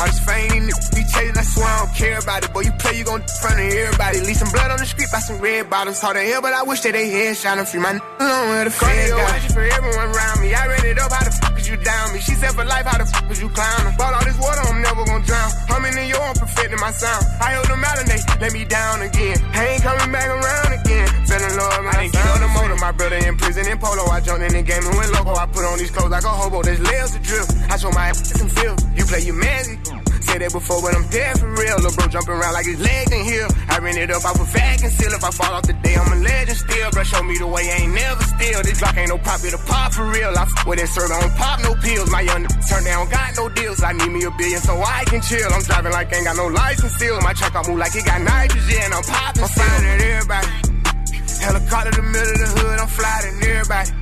[0.00, 2.52] I just fame be chasing, I swear I don't care about it.
[2.52, 4.20] Boy, you play, you gon' front of everybody.
[4.20, 6.00] Leave some blood on the street by some red bottoms.
[6.00, 7.80] Hard to hell, but I wish that they head shining free.
[7.80, 10.54] My n- alone where the feds got for everyone around me.
[10.54, 12.20] I ran it up, how the is you down me?
[12.20, 13.96] She said for life, how the fuck is you clowning?
[13.96, 15.50] Bought all this water, I'm never gon' drown.
[15.72, 17.24] I'm in your own perfecting my sound.
[17.40, 19.36] I held them out and they let me down again.
[19.56, 21.08] I ain't coming back around again.
[21.26, 22.76] Fell in love, I didn't get on the motor.
[22.76, 24.04] My brother in prison in polo.
[24.12, 25.32] I jumped in the game and went loco.
[25.34, 26.62] I put on these clothes like a hobo.
[26.62, 27.46] There's layers to drip.
[27.72, 28.76] I show my ass some feel.
[28.94, 30.01] You play your magic.
[30.22, 31.76] Said that before, but I'm dead for real.
[31.82, 33.48] Lil' bro jumping around like his legs in here.
[33.68, 35.10] I ran it up off a fag and seal.
[35.10, 36.90] If I fall off the day, I'm a legend still.
[36.94, 38.62] Bro, show me the way, I ain't never still.
[38.62, 40.30] This block ain't no profit to pop for real.
[40.30, 42.08] I f with that serve, I don't pop no pills.
[42.10, 43.82] My young turn down, got no deals.
[43.82, 45.50] I need me a billion so I can chill.
[45.50, 47.20] I'm driving like I ain't got no license still.
[47.20, 48.88] My truck, I move like it got nitrogen.
[48.94, 50.48] I'm popping, I'm flying at everybody.
[51.42, 54.01] Helicopter in the middle of the hood, I'm flying at everybody.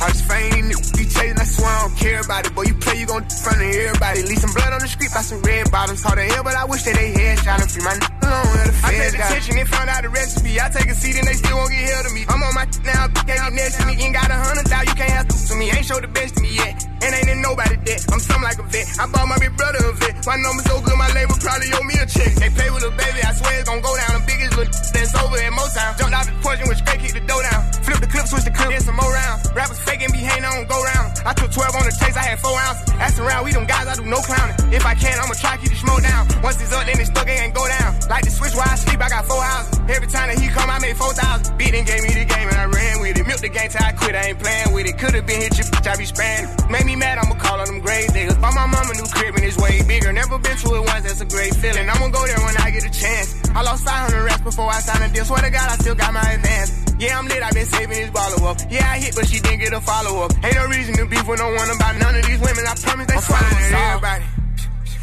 [0.00, 2.54] I just fame be chasing, I swear I don't care about it.
[2.54, 4.22] Boy, you play, you gon' front of everybody.
[4.22, 6.02] Leave some blood on the street by some red bottoms.
[6.02, 7.82] Hard to hell, but I wish that they head shining free.
[7.82, 10.60] My n- alone where the I paid attention and found out the recipe.
[10.60, 12.24] I take a seat and they still won't get held to me.
[12.28, 13.94] I'm on my now, can't get next to me.
[13.98, 15.70] Ain't got a hundred thousand, you can't have to me.
[15.70, 16.87] Ain't show the best to me yet.
[17.02, 18.04] And ain't in nobody debt.
[18.10, 18.86] I'm something like a vet.
[18.98, 20.26] I bought my big brother a vet.
[20.26, 22.34] My number so good, my label probably owe me a check.
[22.34, 24.20] They play with a baby, I swear it's gon' go down.
[24.20, 25.92] The biggest little that's over at Motown.
[25.98, 27.62] Jumped out the porch and went straight, the dough down.
[27.86, 29.46] Flip the clip, switch the clip, then some more rounds.
[29.54, 31.08] Rappers faking, be hating, I don't go round.
[31.24, 32.90] I took 12 on the chase, I had 4 ounces.
[32.98, 34.56] Ask around, we them guys, I do no clowning.
[34.74, 36.28] If I can, I'ma try keep the smoke down.
[36.42, 37.94] Once it's up, then it's stuck, it ain't go down.
[38.10, 39.80] Like the switch while I sleep, I got 4 houses.
[39.88, 41.56] Every time that he come, I made 4,000.
[41.56, 43.26] Beat and gave me the game and I ran with it.
[43.26, 44.98] Milk the game till I quit, I ain't playing with it.
[44.98, 46.46] Could've been hit your bitch, I be spraying.
[46.88, 48.38] Me mad, I'ma call on them grave diggers.
[48.40, 50.10] Bought my mama new crib and it's way bigger.
[50.12, 51.84] Never been to it once, that's a great feeling.
[51.84, 53.28] I'ma go there when I get a chance.
[53.52, 55.24] I lost 500 racks before I signed a deal.
[55.28, 56.70] Swear to God, I still got my advance.
[56.98, 58.56] Yeah, I'm lit, i been saving this follow up.
[58.70, 60.32] Yeah, I hit, but she didn't get a follow up.
[60.42, 62.64] Ain't no reason to beef with no one about none of these women.
[62.64, 63.88] I promise they swallow us all.
[63.92, 64.24] everybody.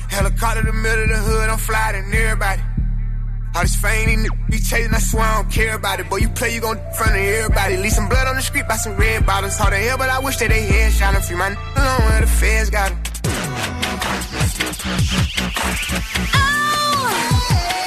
[0.10, 2.62] Helicopter the middle of the hood, I'm flying everybody.
[3.56, 6.10] All this fame, these be chasing, I swear I don't care about it.
[6.10, 7.78] Boy, you play, you gon' front of everybody.
[7.78, 9.58] Leave some blood on the street by some red bottoms.
[9.58, 11.38] Hard to hell, but I wish that they head shining free.
[11.38, 12.98] My n- alone where the feds got 'em.
[16.36, 17.85] Bill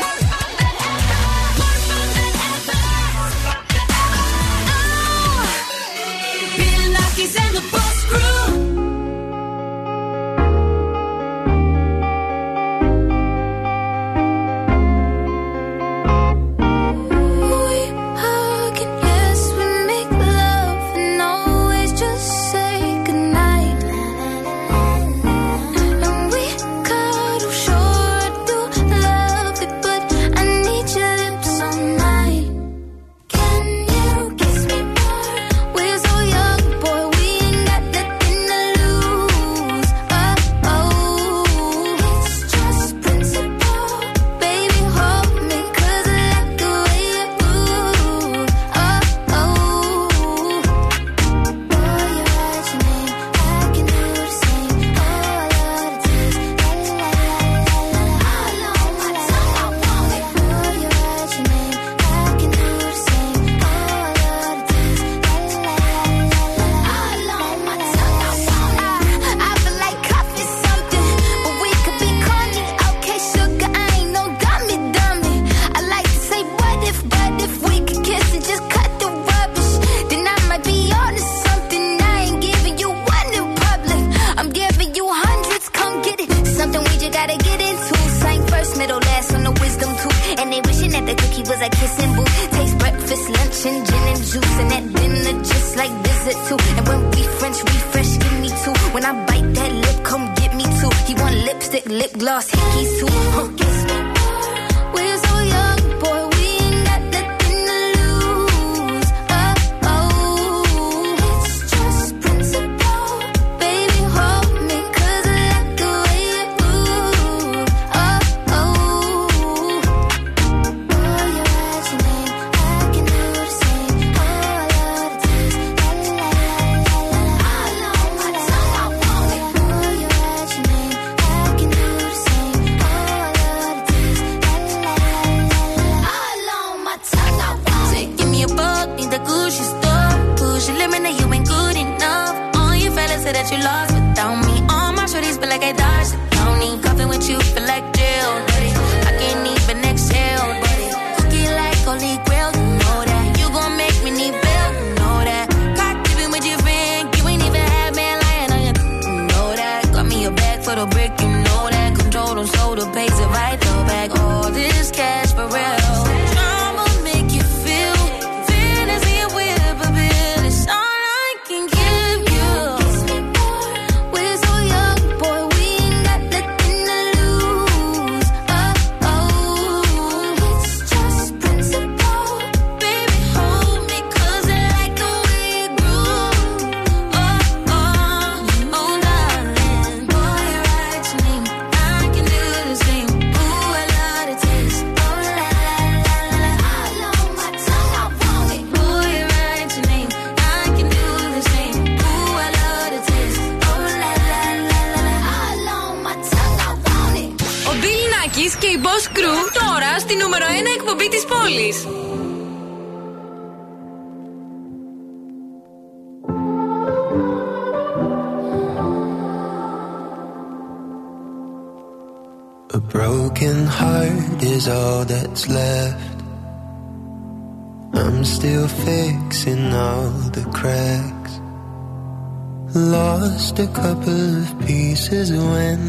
[232.79, 235.81] Lost a couple of pieces when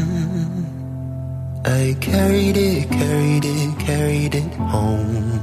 [1.64, 5.38] I carried it, carried it, carried it home.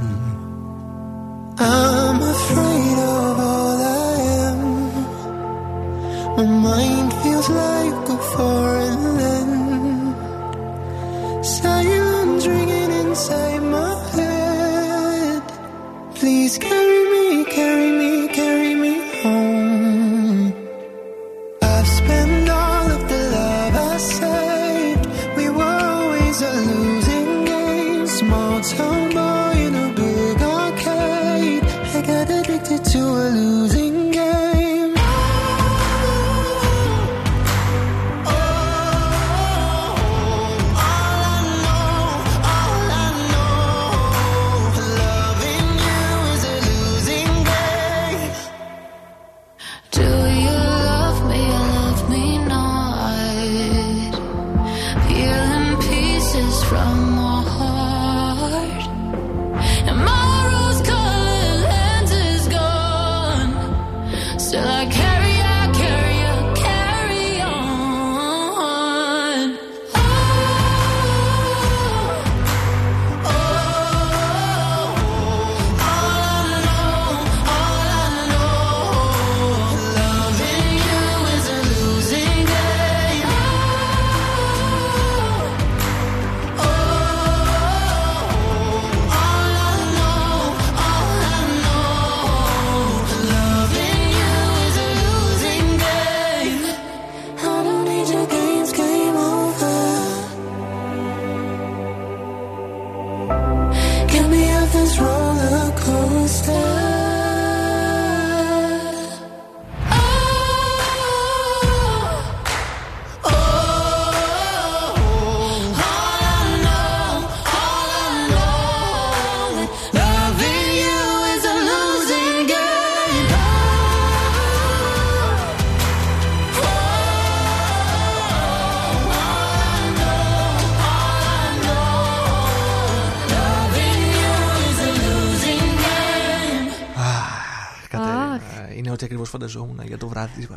[1.58, 4.16] I'm afraid of all I
[4.50, 4.60] am.
[6.36, 10.16] My mind feels like a foreign land.
[11.46, 13.57] Silence ringing inside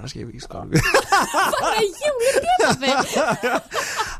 [0.01, 0.41] Παρασκευή.
[1.61, 3.63] Παναγία μου, γιατί έπαθε.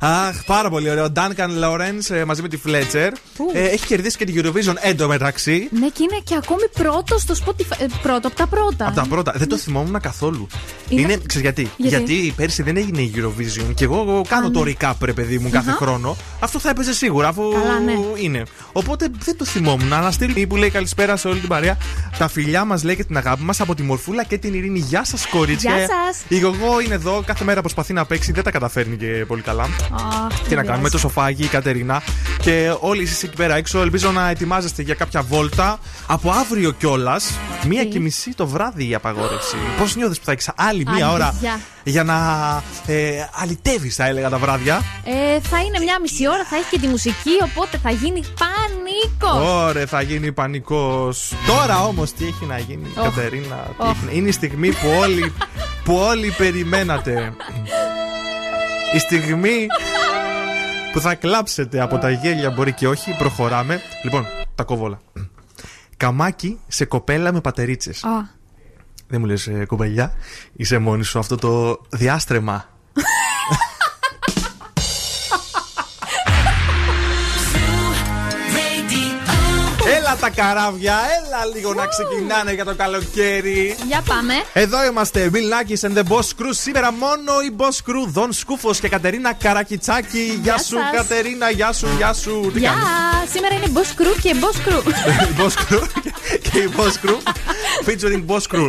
[0.01, 1.05] Αχ, πάρα πολύ ωραίο.
[1.05, 3.13] Ο Ντάνκαν Λόρεν μαζί με τη Φλέτσερ.
[3.53, 5.69] Ε, έχει κερδίσει και την Eurovision εντωμεταξύ.
[5.73, 7.77] Ναι, και είναι και ακόμη πρώτο στο Spotify.
[7.79, 8.87] ε, Πρώτο από τα πρώτα.
[8.87, 9.33] Από τα πρώτα.
[9.37, 10.47] Δεν το θυμόμουν καθόλου.
[10.89, 14.51] Είναι- Είναι, ξέρεις γιατί; Γιατί; πέρσι δεν έγινε η Eurovision και εγώ, εγώ κάνω Α,
[14.51, 14.73] το ναι.
[14.81, 15.79] recap, ρε παιδί μου, κάθε Αχα.
[15.79, 16.17] χρόνο.
[16.41, 17.93] Αυτό θα έπαιζε σίγουρα, αφού Καλά, ναι.
[18.23, 18.43] είναι.
[18.73, 19.93] Οπότε δεν το θυμόμουν.
[19.93, 21.77] Αλλά στείλει που λέει καλησπέρα σε όλη την παρέα.
[22.19, 24.79] Τα φιλιά μας λέει και την αγάπη μας από τη Μορφούλα και την Ειρήνη.
[24.79, 25.77] Γεια σας, κορίτσια.
[25.77, 26.23] Γεια σας.
[26.29, 29.63] Η γογό είναι εδώ, κάθε μέρα προσπαθεί να παίξει, δεν τα καταφέρνει και πολύ καλά.
[29.93, 32.03] Αχ, Τι να κάνουμε, το σοφάκι, η Κατερίνα
[32.43, 33.81] και όλοι εσεί εκεί πέρα έξω.
[33.81, 35.79] Ελπίζω να ετοιμάζεστε για κάποια βόλτα.
[36.07, 37.31] Από αύριο κιόλας,
[37.67, 39.57] μία και μισή το βράδυ η απαγόρευση.
[39.79, 41.61] Πώς νιώθεις που θα έχεις άλλη μία ώρα Αλήθεια.
[41.85, 42.17] για να
[42.87, 43.11] ε,
[43.43, 46.87] αλυτεύει, θα έλεγα τα βράδια; Ε, θα είναι μια μισή ώρα, θα έχει και τη
[46.87, 49.51] μουσική, οπότε θα γίνει πανίκο.
[49.51, 51.33] Ωρε, θα γίνει πανικός.
[51.47, 53.05] Τώρα όμως τι έχει να γίνει, Οχ.
[53.05, 53.57] Κατερίνα.
[53.67, 53.89] τι Οχ.
[53.91, 55.33] έχει να- Είναι η στιγμή που όλοι
[55.85, 57.33] που όλοι περιμένατε.
[58.95, 59.67] Η στιγμή
[60.93, 63.17] που θα κλάψετε από τα γέλια μπορεί και όχι.
[63.19, 63.81] Προχωράμε.
[64.03, 64.99] Λοιπόν, τα κόβω
[65.97, 68.05] Καμάκι σε κοπέλα με πατερίτσες.
[68.05, 68.39] Α.
[69.09, 70.13] Δεν μου λες ε, κοπελιά,
[70.53, 72.70] είσαι μόνη σου αυτό το διάστρεμα.
[80.35, 83.77] Τα καράβια, έλα λίγο να ξεκινάνε για το καλοκαίρι.
[83.87, 84.35] Για πάμε.
[84.53, 86.51] Εδώ είμαστε, Bill Nackis and the Boss Crew.
[86.51, 90.41] Σήμερα μόνο η Boss Crew, Δον Σκούφος και Κατερίνα Καρακιτσάκη.
[90.43, 90.91] Γεια σου, σας.
[90.93, 92.51] Κατερίνα, γεια σου, γεια σου.
[92.53, 92.71] Τι Γεια!
[92.71, 94.83] κάνεις; Σήμερα είναι Boss Crew και Boss Crew.
[95.31, 95.87] η Boss Crew
[96.53, 97.19] και η Boss Crew.
[97.87, 98.69] Featuring Boss Crew.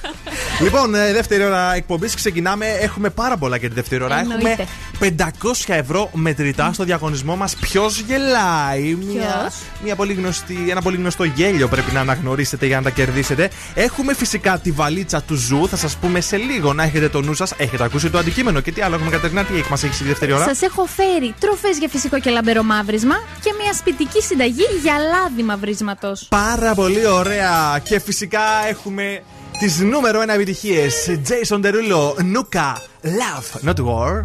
[0.64, 2.66] λοιπόν, ε, δεύτερη ώρα εκπομπής ξεκινάμε.
[2.66, 4.18] Έχουμε πάρα πολλά για τη δεύτερη ώρα.
[4.18, 4.66] Εννοείται.
[5.00, 7.56] Έχουμε 500 ευρώ μετρητά στο διαγωνισμό μας.
[7.56, 9.52] Ποιος γελάει; Μια,
[9.84, 13.50] μια πολύ γνωστή, ένα πολύ γνωστό γέλιο πρέπει να αναγνωρίσετε για να τα κερδίσετε.
[13.74, 15.68] Έχουμε φυσικά τη βαλίτσα του Zoo.
[15.68, 17.52] Θα σας πούμε σε λίγο να έχετε το νου σας.
[17.56, 18.60] Έχετε ακούσει το αντικείμενο.
[18.60, 21.78] Και τι άλλο έχουμε, Κατερινά, τι μας έχεις η δεύτερη ώρα; Σας έχω φέρει τροφές
[21.78, 26.26] για φυσικό και λαμπερό μαύρισμα και μια σπιτική συνταγή για λάδι μαυρίσματος.
[26.28, 27.80] Πάρα πολύ ωραία.
[27.82, 29.22] Και φυσικά έχουμε
[29.58, 31.10] τις νούμερο 1 επιτυχίες.
[31.28, 34.24] Jason Derulo, Nuka, Love, Not War.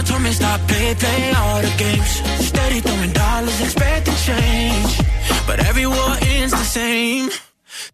[0.00, 2.10] Mama told me stop play, play all the games.
[2.48, 4.98] Steady throwing dollars, expecting change.
[5.46, 7.28] But every war ends the same.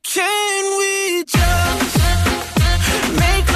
[0.05, 1.99] Can we just
[3.11, 3.56] make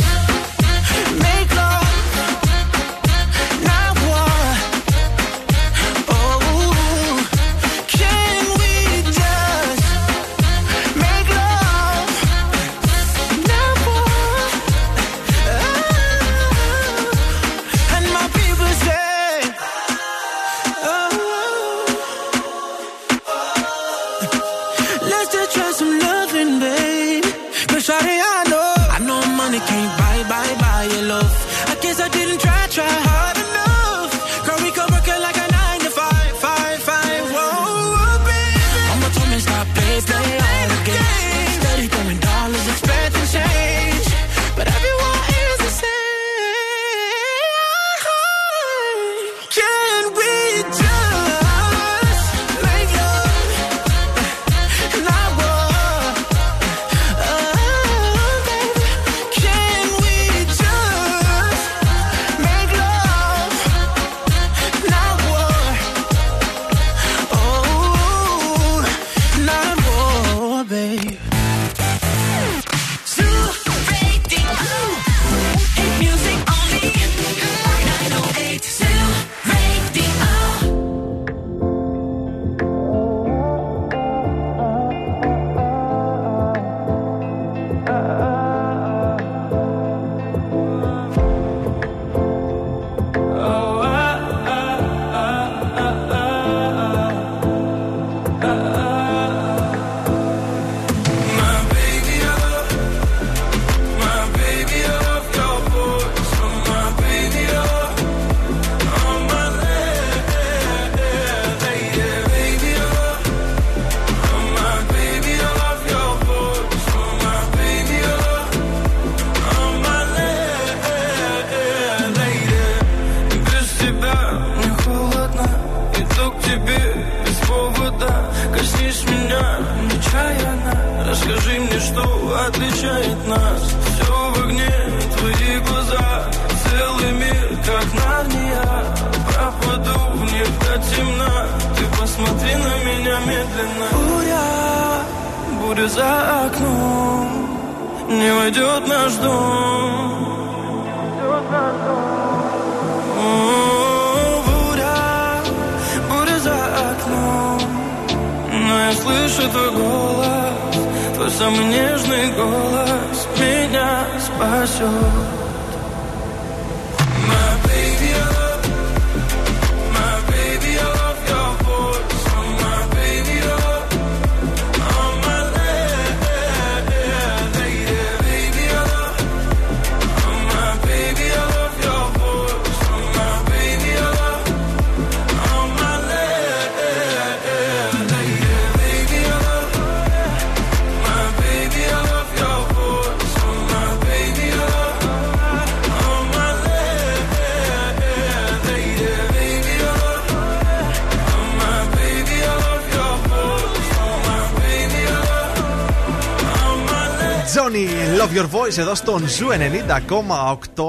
[208.71, 209.47] love your voice εδώ στον Zoo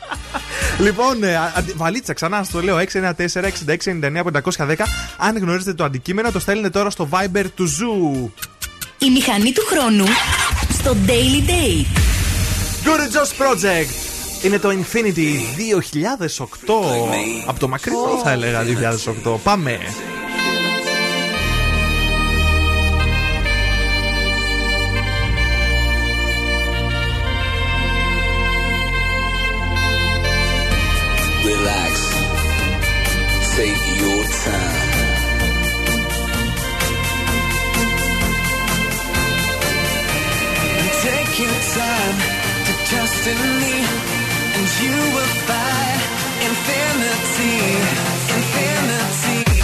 [0.80, 4.76] λοιπόν, ε, α- αντι- βαλίτσα, ξανά στο λέω 694-6699-510.
[5.18, 8.34] Αν γνωρίζετε το αντικείμενο, το στέλνετε τώρα στο Viber του Zoo.
[8.98, 10.06] Η μηχανή του χρόνου
[10.86, 11.98] στο Daily Date.
[12.86, 13.90] Guru Josh Project.
[14.46, 15.36] Είναι το Infinity
[16.38, 17.48] 2008.
[17.48, 18.64] Από το μακρινό θα έλεγα
[19.26, 19.38] 2008.
[19.44, 19.80] Πάμε.
[41.76, 42.18] Time
[42.68, 43.76] to trust in me,
[44.56, 46.00] and you will find
[46.48, 47.58] infinity,
[48.38, 49.55] infinity.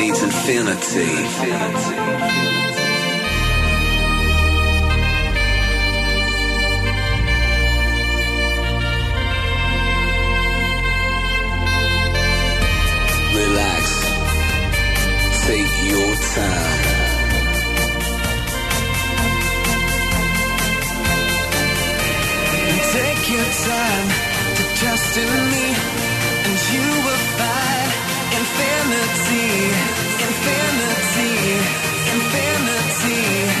[0.00, 1.12] needs infinity.
[13.36, 13.84] Relax.
[15.46, 16.88] Take your time.
[22.92, 24.08] Take your time
[24.56, 25.66] to trust in me,
[26.46, 27.79] and you will find
[28.50, 29.70] infinity,
[30.26, 31.30] infinity,
[32.12, 33.59] infinity.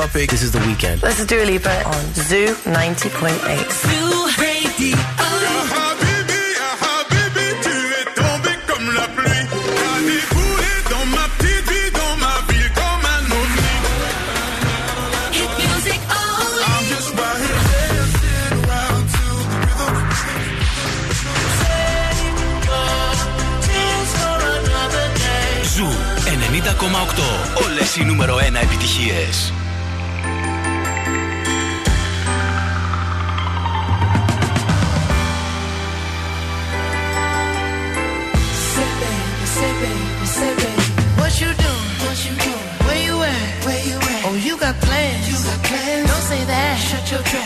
[0.00, 0.30] topic.
[0.30, 1.00] This is the weekend.
[1.02, 3.68] This is Dua Lipa on Zoo 90.8.
[3.84, 4.96] Zoo Radio.
[27.64, 29.52] Όλες οι νούμερο 1 επιτυχίες.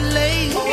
[0.00, 0.69] late.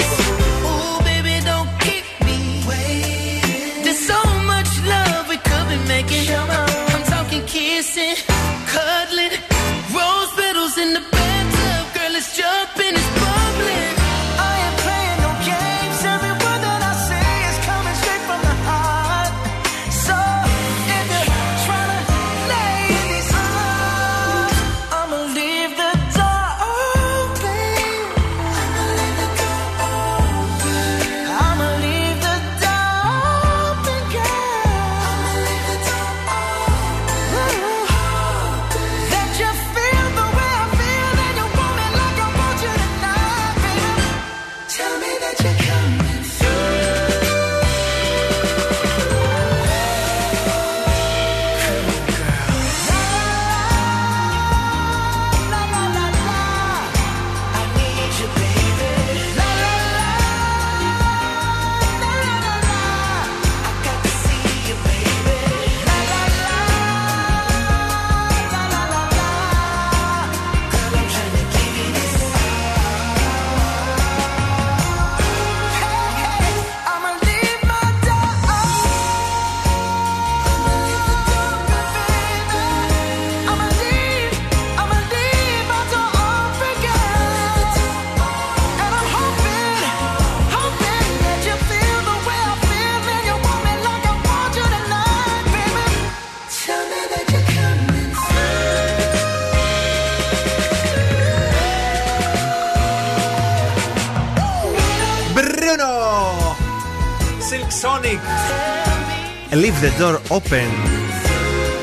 [109.82, 110.70] Leave the door open.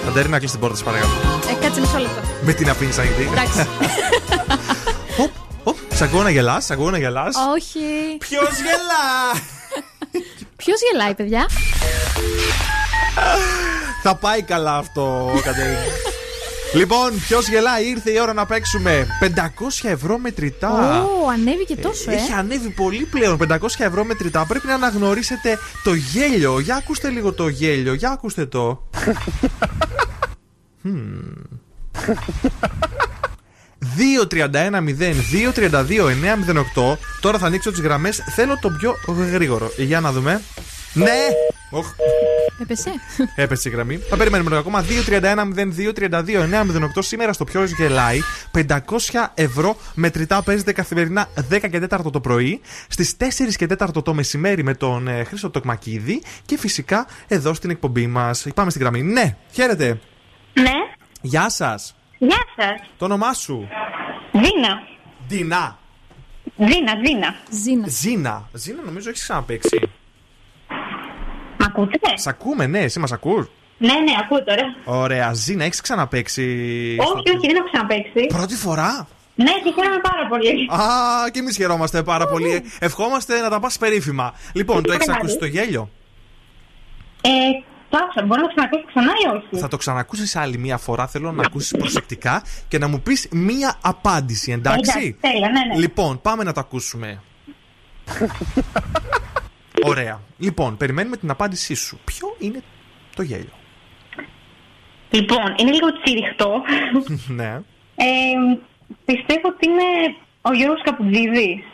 [0.08, 1.12] Αντέρι να κλείσει την πόρτα, σας παρακαλώ.
[1.50, 2.20] Ε, κάτσε μισό λεπτό.
[2.42, 3.28] Με την αφήνεις ανοιχτή.
[3.32, 3.68] Εντάξει.
[5.94, 7.36] Σ' ακούω να γελάς, σ' ακούω να γελάς.
[7.54, 7.80] Όχι.
[8.18, 9.40] Ποιος γελά!
[10.56, 11.46] Ποιος γελάει, παιδιά;
[14.02, 15.78] Θα πάει καλά αυτό, Κατερίνα.
[16.74, 19.26] Λοιπόν, ποιος γελάει, ήρθε η ώρα να παίξουμε 500
[19.82, 21.02] ευρώ μετρητά.
[21.02, 22.14] Ω, ανέβηκε τόσο, ε.
[22.14, 23.38] Έχει ανέβει πολύ πλέον.
[23.48, 24.46] 500 ευρώ μετρητά.
[24.46, 26.60] Πρέπει να αναγνωρίσετε το γέλιο.
[26.60, 27.94] Για ακούστε λίγο το γέλιο.
[27.94, 28.88] Για ακούστε το.
[30.84, 31.32] Hmm.
[34.34, 36.96] 2-31-0-2-32-9-08.
[37.20, 38.22] Τώρα θα ανοίξω τις γραμμές.
[38.34, 38.96] Θέλω το πιο
[39.32, 39.70] γρήγορο.
[39.76, 40.40] Για να δούμε.
[40.94, 41.10] Ναι!
[41.70, 41.86] Οχ,
[42.62, 42.90] Έπεσε.
[43.36, 43.96] έπεσε η γραμμή.
[43.96, 44.84] Θα περιμένουμε λίγο ακόμα.
[46.94, 47.02] 2-31-02-32-9-08.
[47.02, 48.18] Σήμερα στο ποιο γελάει.
[48.68, 48.76] 500
[49.34, 52.60] ευρώ μετρητά παίζεται καθημερινά 10 και 4 το πρωί.
[52.88, 53.24] Στις 4
[53.56, 56.22] και 4 το μεσημέρι με τον ε, Χρήστο Τοκμακίδη.
[56.46, 58.46] Και φυσικά εδώ στην εκπομπή μας.
[58.54, 59.02] Πάμε στην γραμμή.
[59.02, 60.00] Ναι, χαίρετε.
[60.52, 60.72] Ναι,
[61.20, 61.96] Γεια σας.
[62.18, 62.88] γεια σας.
[62.98, 63.68] Το όνομά σου;
[64.32, 64.78] Δίνα.
[65.28, 65.78] Ντινά.
[66.56, 67.34] Δίνα, Δίνα.
[67.50, 67.86] Ζήνα.
[67.88, 68.48] Ζήνα.
[68.52, 69.80] Ζήνα νομίζω έχεις ξαναπέξει.
[71.76, 73.46] Μ' ακούτε; Σ' ακούμε, ναι, εσύ μας ακούς;
[73.78, 74.62] Ναι, ναι, ακούω τώρα.
[74.84, 76.42] Ωραία, Ζήνα, έχεις ξαναπέξει.
[77.00, 78.26] Όχι, όχι, δεν έχω ξαναπέξει.
[78.26, 80.48] Πρώτη φορά; Ναι, και χαίρομαι πάρα πολύ.
[80.70, 82.62] Α, και εμείς χαιρόμαστε πάρα πολύ.
[82.78, 84.34] Ευχόμαστε να τα πας περίφημα.
[84.52, 85.36] Λοιπόν, το έχεις Ευχαριστώ.
[85.38, 85.90] ακούσει το γέλιο;
[87.20, 87.28] Ε,
[87.88, 88.26] το άκουσα.
[88.26, 91.06] Μπορώ να το ξανακούσω ξανά ή όχι; Θα το ξανακούσεις άλλη μία φορά.
[91.06, 95.80] Θέλω να ακούσεις προσεκτικά και να μου πεις μία απάντηση, εντάξει; Εντάξει, τέλεια, ναι, ναι.
[95.80, 97.20] Λοιπόν, πάμε να το ακούσουμε.
[99.88, 100.20] Ωραία.
[100.38, 101.98] Λοιπόν, περιμένουμε την απάντησή σου.
[102.04, 102.62] Ποιο είναι
[103.16, 103.52] το γέλιο;
[105.10, 106.62] Λοιπόν, είναι λίγο τσιριχτό.
[107.38, 107.60] ναι.
[107.96, 108.06] Ε,
[109.04, 111.64] πιστεύω ότι είναι ο Γιώργος Καπουτζίδης.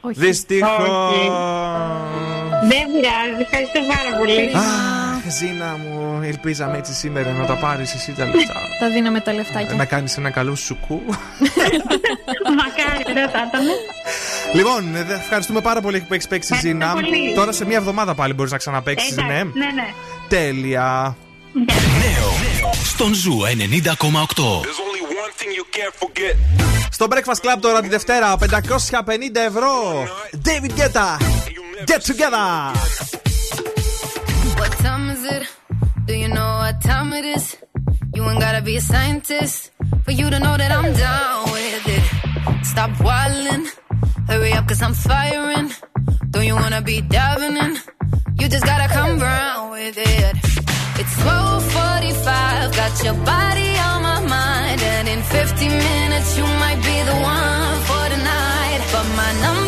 [0.00, 0.18] Όχι.
[0.20, 1.28] Δυστυχώς.
[2.68, 4.50] Δεν πειράζει, ευχαριστώ πάρα πολύ.
[5.26, 8.54] Αχ, Ζήνα μου, ελπίζαμε έτσι σήμερα να τα πάρεις εσύ τα λεφτά.
[8.80, 9.74] Τα δίναμε τα λεφτάκια.
[9.76, 11.02] να κάνεις ένα καλό σουκού.
[12.58, 13.62] Μακάρι, δεν θα ήταν.
[14.54, 16.92] λοιπόν, ε, δε- ευχαριστούμε πάρα πολύ που έχεις παίξει, Ευχαριστώ Ζήνα.
[16.92, 17.34] πολύ.
[17.34, 19.42] Τώρα σε μία εβδομάδα πάλι μπορείς να ξαναπαίξει, Εντάξει, ναι.
[19.42, 19.86] ναι, ναι.
[20.28, 21.16] Τέλεια.
[21.98, 22.30] Νέο
[22.84, 24.66] στον Zoo 90,8.
[26.90, 28.40] Στο Breakfast Club τώρα τη Δευτέρα 550
[29.46, 30.04] ευρώ.
[30.44, 31.16] David Guetta.
[31.86, 33.23] Get together.
[35.26, 35.48] It?
[36.06, 37.56] Do you know what time it is?
[38.14, 39.70] You ain't gotta be a scientist
[40.04, 42.64] for you to know that I'm down with it.
[42.64, 43.66] Stop whining,
[44.28, 45.70] hurry up cause I'm firing.
[46.30, 47.78] Don't you wanna be diving in?
[48.38, 50.36] You just gotta come round with it.
[51.00, 54.82] It's 1245, got your body on my mind.
[54.82, 58.80] And in 50 minutes, you might be the one for tonight.
[58.92, 59.63] But my number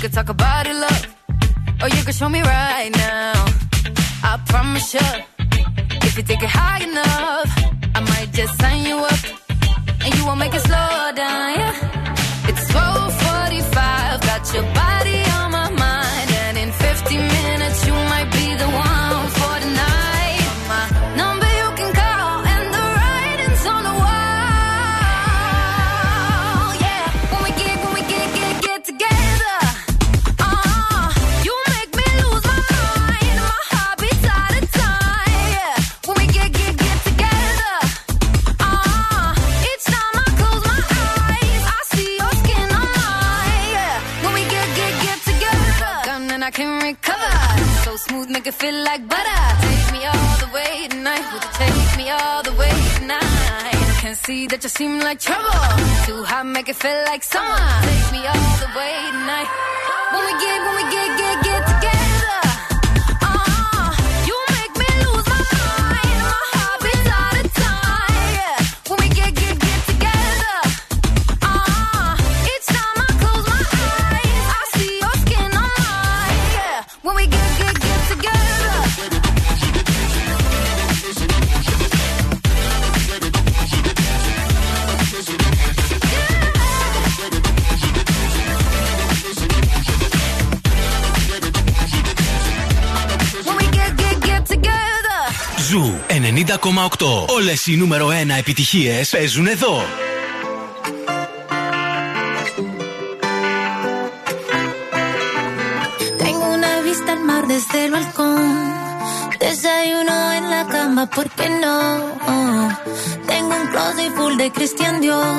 [0.00, 1.06] could talk about it, love.
[1.82, 3.44] Or you can show me right now.
[4.22, 5.08] I promise you.
[6.06, 7.50] If you take it high enough,
[7.94, 9.22] I might just sign you up.
[10.04, 12.48] And you won't make it slow down, yeah.
[12.48, 16.28] It's 1245, got your body on my mind.
[16.44, 17.59] And in 50 minutes,
[48.40, 49.42] make it feel like butter.
[49.60, 51.24] Take me all the way tonight.
[51.32, 54.00] Would you take me all the way tonight?
[54.00, 55.44] Can see that you seem like trouble.
[56.06, 57.68] Too hot, make it feel like summer.
[57.84, 59.48] Take me all the way tonight.
[60.12, 61.99] When we get, when we get, get, get together.
[96.30, 97.24] 90,8.
[97.26, 99.82] Όλες οι νούμερο 1 επιτυχίες παίζουν εδώ.
[106.22, 108.44] Tengo una vista al mar desde el balcón.
[109.44, 111.78] Desayuno en la cama, ¿por qué no?
[113.30, 115.36] Tengo un closet full de Christian Dior.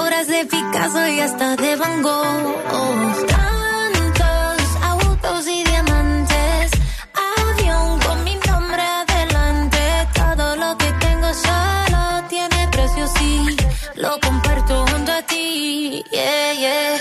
[0.00, 3.57] Obras de Picasso y hasta de Van Gogh.
[13.94, 16.97] lo comparto junto a ti, yeah, yeah.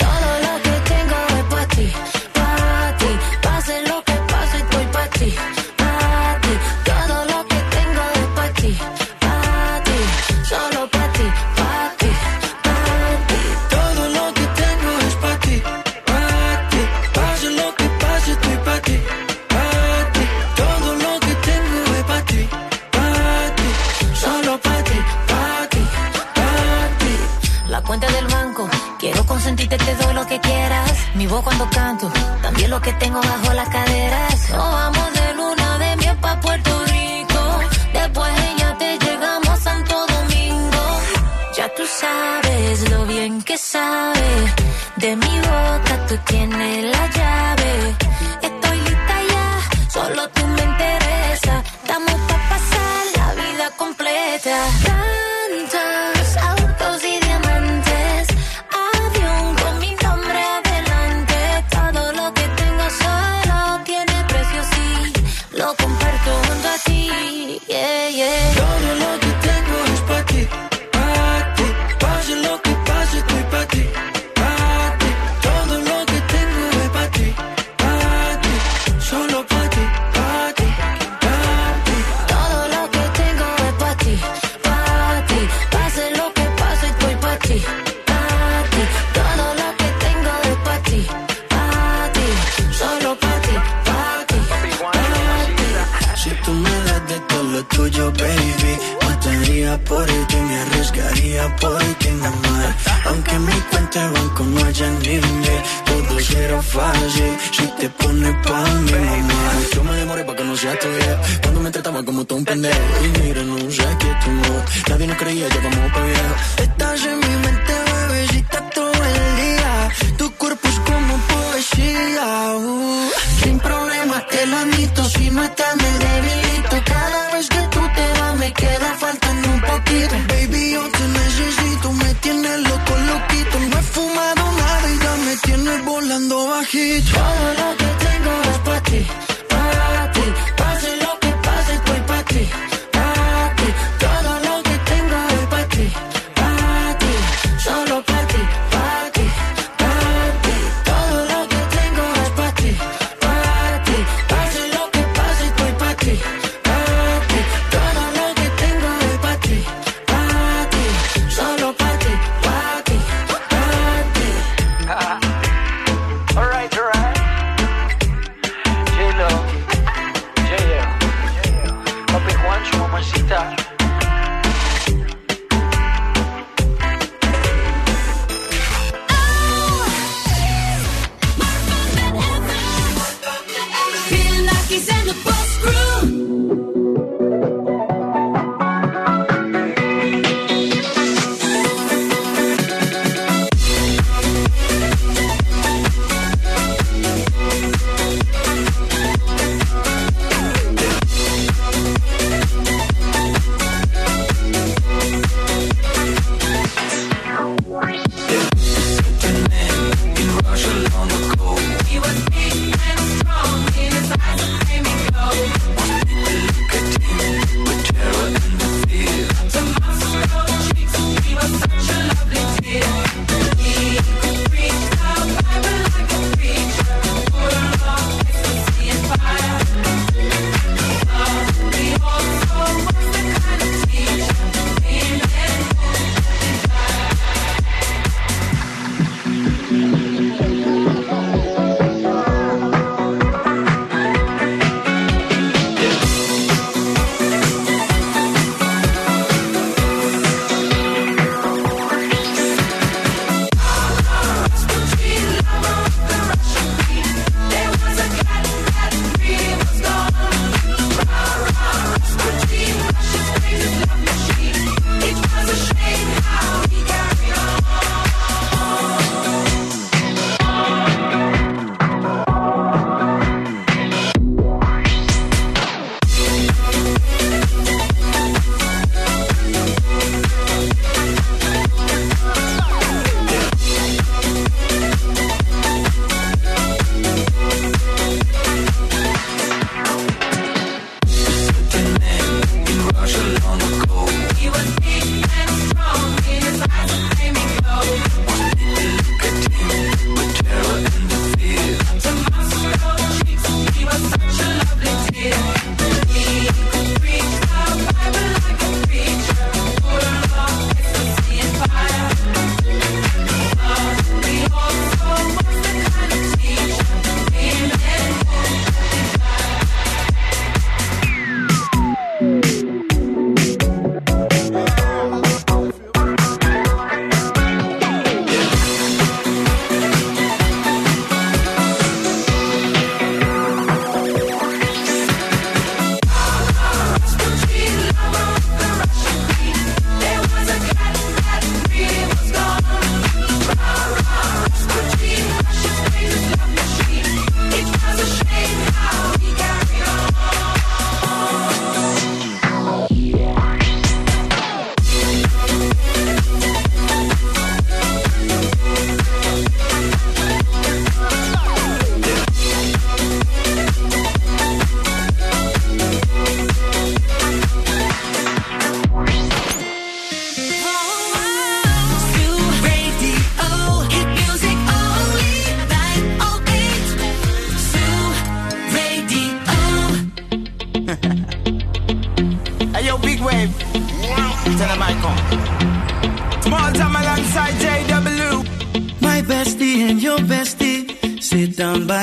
[31.28, 32.10] cuando canto,
[32.42, 34.50] también lo que tengo bajo las caderas.
[34.50, 34.97] No vamos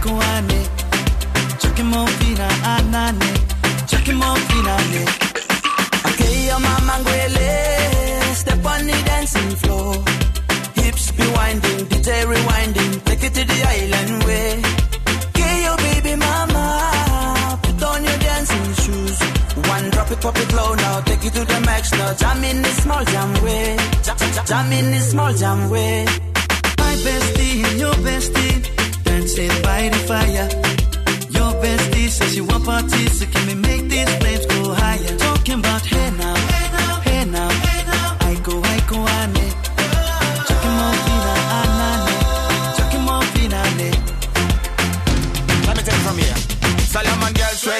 [0.00, 0.60] go, I go, ane.
[1.60, 3.30] Chucking more fina, anane.
[3.88, 5.02] Chucking more fina, ne.
[6.08, 8.34] Okay, your mama ngwele.
[8.34, 9.94] Step on the dancing floor.
[10.76, 13.04] Hips be winding, DJ rewinding.
[13.04, 14.62] Take it to the island way.
[15.28, 17.58] Okay, your baby mama.
[17.62, 19.18] Put on your dancing shoes.
[19.68, 21.00] One drop it, pop it low now.
[21.00, 22.14] Take it to the max now.
[22.14, 23.76] Jam in the small jam way.
[24.04, 26.04] Jam, jam, jam in the small jam way.
[26.78, 28.69] My bestie your bestie
[29.40, 30.48] dancing by the fire.
[31.30, 35.16] Your bestie says she want parties, so can we make these flames go higher?
[35.18, 35.82] Talking about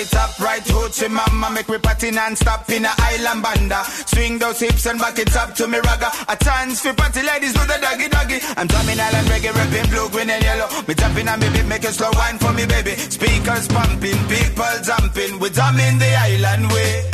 [0.01, 3.85] Straight up, right hoochie mama Make me party non-stop in a island banda.
[3.85, 6.09] Swing those hips and back it up to me ragga.
[6.27, 8.39] A chance for party ladies do the doggy doggy.
[8.57, 10.69] I'm drumming island reggae, rapping blue, green and yellow.
[10.89, 12.97] Me tapping on me beat, make a slow wine for me baby.
[12.97, 15.39] Speakers pumping, people jumping.
[15.39, 17.11] We drumming the island way.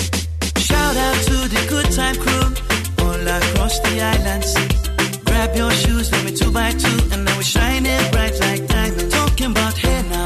[0.55, 2.47] Shout out to the good time crew
[3.03, 4.55] all across the islands.
[5.27, 8.63] Grab your shoes, let me two by two, and now we shine it bright like
[8.69, 9.13] diamonds.
[9.13, 10.26] Talking about hey now,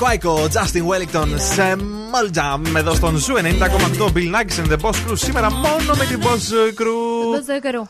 [0.00, 0.04] Ναι.
[0.04, 4.90] Iko Iko, Justin Wellington Small Jam εδώ στον Zoo 90,8 Bill Nakis and the Boss
[4.90, 5.12] Crew.
[5.14, 7.34] Σήμερα μόνο με την Boss Crew.
[7.34, 7.88] Δώσ' το καιρό.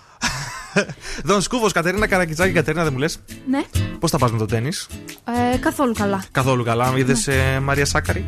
[1.25, 3.19] Δον Σκούβος, Κατερίνα Καρακιτσάκη, Κατερίνα δεν μου λες;
[3.51, 3.63] Ναι.
[3.99, 4.69] Πώς θα πας με το τένις.
[5.53, 6.25] Ε, καθόλου καλά.
[6.31, 6.93] Καθόλου καλά.
[6.97, 7.61] Είδες Ναι.
[7.61, 8.25] Μαρία Σάκαρη;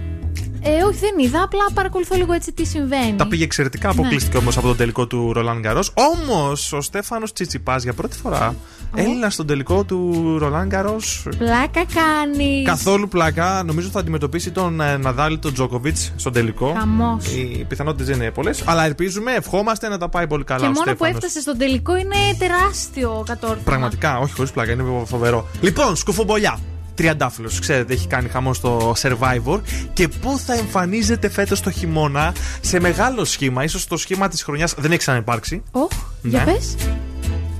[0.62, 1.43] Ε, όχι, δεν είδα.
[1.43, 3.15] Απλά παρακολουθώ λίγο έτσι τι συμβαίνει.
[3.16, 3.89] Τα πήγε εξαιρετικά.
[3.89, 3.94] Ναι.
[3.98, 5.82] Αποκλείστηκε όμως από τον τελικό του Ρολάν Γκαρό.
[5.94, 8.55] Όμως ο Στέφανος Τσιτσιπάς για πρώτη φορά
[8.95, 11.23] Έλληνα στον τελικό του Ρολάν Γκαρός.
[11.39, 12.62] Πλάκα κάνει.
[12.65, 13.62] Καθόλου πλάκα.
[13.67, 16.75] Νομίζω θα αντιμετωπίσει τον ε, Ναδάλη τον Τζόκοβιτ στον τελικό.
[16.79, 17.27] Χαμός.
[17.27, 18.62] Οι πιθανότητες δεν είναι πολλές.
[18.67, 21.15] Αλλά ελπίζουμε, ευχόμαστε να τα πάει πολύ καλά Και ο μόνο που Στέφανος.
[21.15, 23.62] έφτασε στον τελικό είναι τεράστιο κατόρθωμα.
[23.65, 25.47] Πραγματικά, όχι χωρίς πλάκα, είναι φοβερό.
[25.61, 26.59] Λοιπόν, σκουφομπολιά.
[26.95, 29.61] Τριαντάφυλλος, ξέρετε, έχει κάνει χαμό στο Survivor.
[29.93, 34.75] Και πού θα εμφανίζεται φέτος το χειμώνα; Σε μεγάλο σχήμα, ίσως το σχήμα της χρονιάς
[34.79, 35.62] δεν έχει ξαναυπάρξει.
[35.71, 35.91] Οχ,
[36.23, 36.53] για Ναι.
[36.53, 36.75] πες.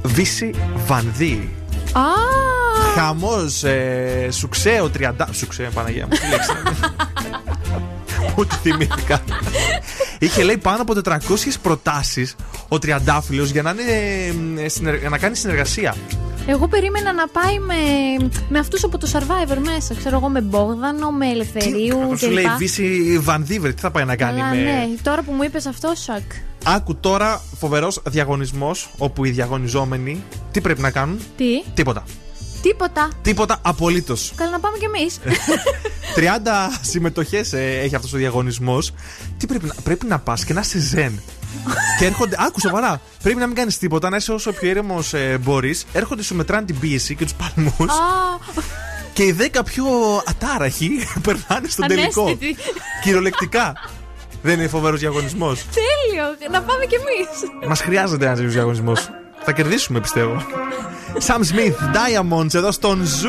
[0.03, 0.51] Βύση
[0.87, 1.55] Βανδύ.
[1.93, 2.01] Α,
[2.95, 5.29] Χαμός, ε, σουξέο τριαντά.
[5.33, 6.93] Σουξέο, Παναγία μου, τι λέξη είναι.
[8.37, 9.21] Ούτε θυμήθηκα.
[10.19, 11.19] Είχε λέει πάνω από 400
[11.63, 12.37] προτάσεις
[12.69, 15.95] ο Τριαντάφυλλος για, να είναι, ε, συνεργ- για να κάνει συνεργασία.
[16.47, 17.75] Εγώ περίμενα να πάει με,
[18.49, 19.95] με αυτούς από το Survivor μέσα.
[19.95, 22.57] Ξέρω εγώ με Μπόγδανο, με Ελευθερίου Σου λέει κλπ.
[22.57, 24.57] Βύση Βανδίβρε, τι θα πάει να κάνει Αλλά με.
[24.63, 26.33] ναι, τώρα που μου είπες αυτό, σοκ.
[26.65, 32.05] Άκου τώρα φοβερός διαγωνισμός όπου οι διαγωνιζόμενοι τι πρέπει να κάνουν; Τι, Τίποτα.
[32.63, 33.09] τίποτα.
[33.23, 34.33] Τίποτα απολύτως.
[34.37, 35.19] Καλά να πάμε κι εμείς.
[36.17, 36.21] 30
[36.81, 38.93] συμμετοχές έχει αυτός ο διαγωνισμός.
[39.39, 41.21] Τι πρέπει να, πρέπει να πας και να είσαι ζεν.
[41.99, 42.37] Και έρχονται.
[42.39, 43.01] Άκου σοβαρά.
[43.23, 45.85] Πρέπει να μην κάνεις τίποτα, να είσαι όσο πιο ήρεμος ε, μπορείς.
[45.93, 47.93] Έρχονται σου μετράνε την πίεση και τους παλμούς.
[49.13, 49.87] και οι 10 πιο
[50.27, 50.91] ατάραχοι
[51.27, 52.23] περνάνε στον τελικό.
[52.23, 52.57] Αναίσθητοι.
[53.03, 53.73] Κυριολεκτικά.
[54.43, 55.65] Δεν είναι φοβερός διαγωνισμός.
[55.75, 57.69] Τέλειο, να πάμε κι εμείς.
[57.69, 59.11] Μας χρειάζεται ένας τέτοιος διαγωνισμός.
[59.45, 60.43] Θα κερδίσουμε, πιστεύω.
[61.27, 63.29] Sam Smith, Diamonds, εδώ στον Zoo.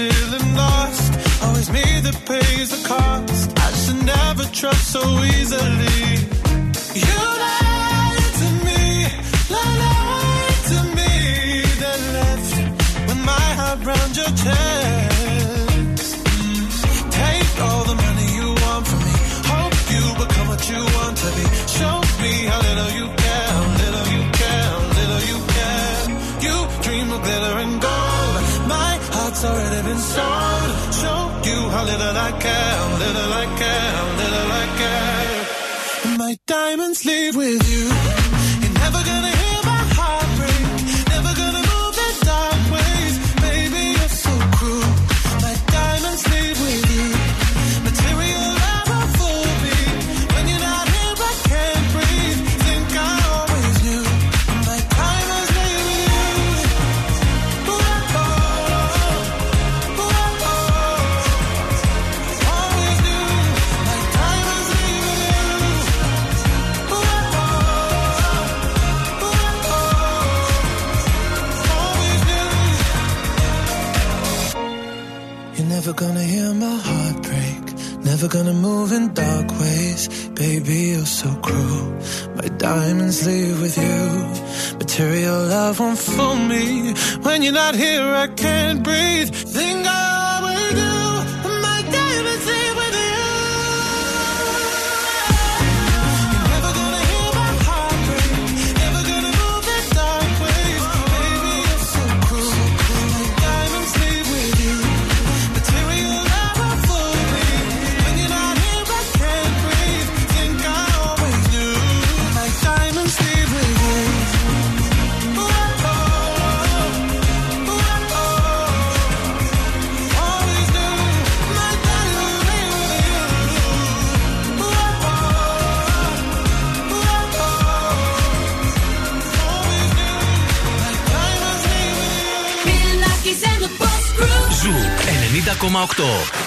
[0.00, 1.12] till I'm lost.
[1.44, 3.46] Always me that pays the cost.
[3.66, 5.02] I should never trust so
[5.36, 6.00] easily.
[7.06, 8.82] You lied to me,
[9.56, 11.12] lied to me,
[11.82, 12.52] then left
[13.08, 16.12] with my heart round your chest.
[17.20, 19.16] Take all the money you want from me.
[19.52, 21.44] Hope you become what you want to be.
[21.78, 23.19] Show me how little you.
[29.42, 30.94] that's already been sold.
[31.00, 36.18] Show you how little I care, little I care, little I care.
[36.18, 37.86] My diamonds leave with you.
[38.60, 39.29] You're never gonna
[85.70, 86.94] love won't fool me.
[87.22, 89.32] When you're not here, I can't breathe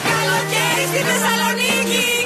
[0.09, 2.22] Καλοκαίρι στη Θεσσαλονίκη!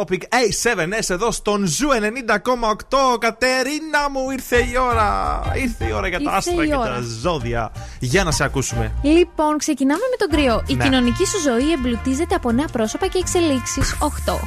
[0.00, 3.18] Topic A7S εδώ στον Zoo 90,8.
[3.18, 5.40] Κατερίνα μου, ήρθε η ώρα.
[5.54, 6.94] Ήρθε η ώρα για τα Ήρθε άστρα η και ώρα.
[6.94, 7.72] τα ζώδια.
[7.98, 8.92] Για να σε ακούσουμε.
[9.02, 10.62] Λοιπόν, ξεκινάμε με τον Κριό.
[10.66, 10.84] Η Ναι.
[10.84, 13.96] κοινωνική σου ζωή εμπλουτίζεται από νέα πρόσωπα και εξελίξεις.
[13.98, 14.40] 8.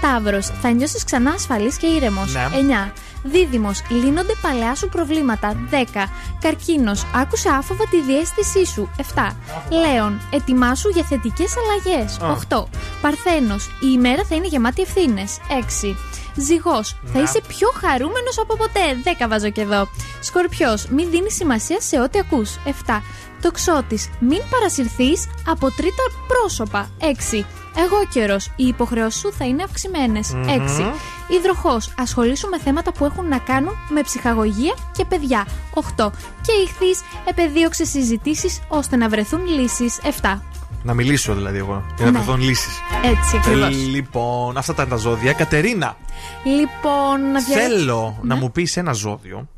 [0.00, 2.32] Ταύρος, θα νιώσεις ξανά ασφαλής και ήρεμος.
[2.34, 2.48] Ναι.
[2.52, 2.92] 9.
[3.22, 5.56] Δίδυμος, λύνονται παλαιά σου προβλήματα.
[5.70, 6.08] 10.
[6.40, 8.90] Καρκίνος, άκουσε άφοβα τη διαίσθησή σου.
[8.96, 9.36] 7.
[9.70, 12.18] Λέων, ετοιμάσου για θετικές αλλαγές.
[12.18, 12.30] Α.
[12.30, 12.68] 8.
[13.06, 15.38] Παρθένος, η ημέρα θα είναι γεμάτη ευθύνες.
[15.48, 15.96] 6.
[16.36, 17.22] Ζυγός, θα Ναι.
[17.24, 18.84] είσαι πιο χαρούμενος από ποτέ.
[19.04, 19.88] 10 βάζω και εδώ.
[20.20, 22.56] Σκορπιός, μην δίνεις σημασία σε ό,τι ακούς.
[22.64, 23.02] 7.
[23.42, 26.90] Τοξότης, μην παρασυρθείς από τρίτα πρόσωπα.
[27.00, 27.44] 6.
[27.76, 30.32] Εγώ καιρός, οι υποχρεώσεις σου θα είναι αυξημένες.
[30.34, 30.48] Μμμ.
[30.48, 30.92] 6.
[31.28, 35.46] Υδροχός, ασχολήσου με θέματα που έχουν να κάνουν με ψυχαγωγία και παιδιά.
[35.74, 36.12] 8.
[36.42, 39.98] Και ηχθείς, επεδίωξες συζητήσεις ώστε να βρεθούν λύσεις.
[40.02, 40.42] 7.
[40.86, 41.84] Να μιλήσω δηλαδή εγώ.
[41.96, 42.18] Για να Ναι.
[42.18, 42.78] βρεθούν λύσεις.
[43.04, 43.76] Έτσι ακριβώς.
[43.86, 45.32] Λοιπόν, αυτά ήταν τα ζώδια.
[45.32, 45.96] Κατερίνα,
[46.44, 48.40] Λοιπόν, να δια- θέλω να Ναι.
[48.40, 49.48] μου πεις ένα ζώδιο.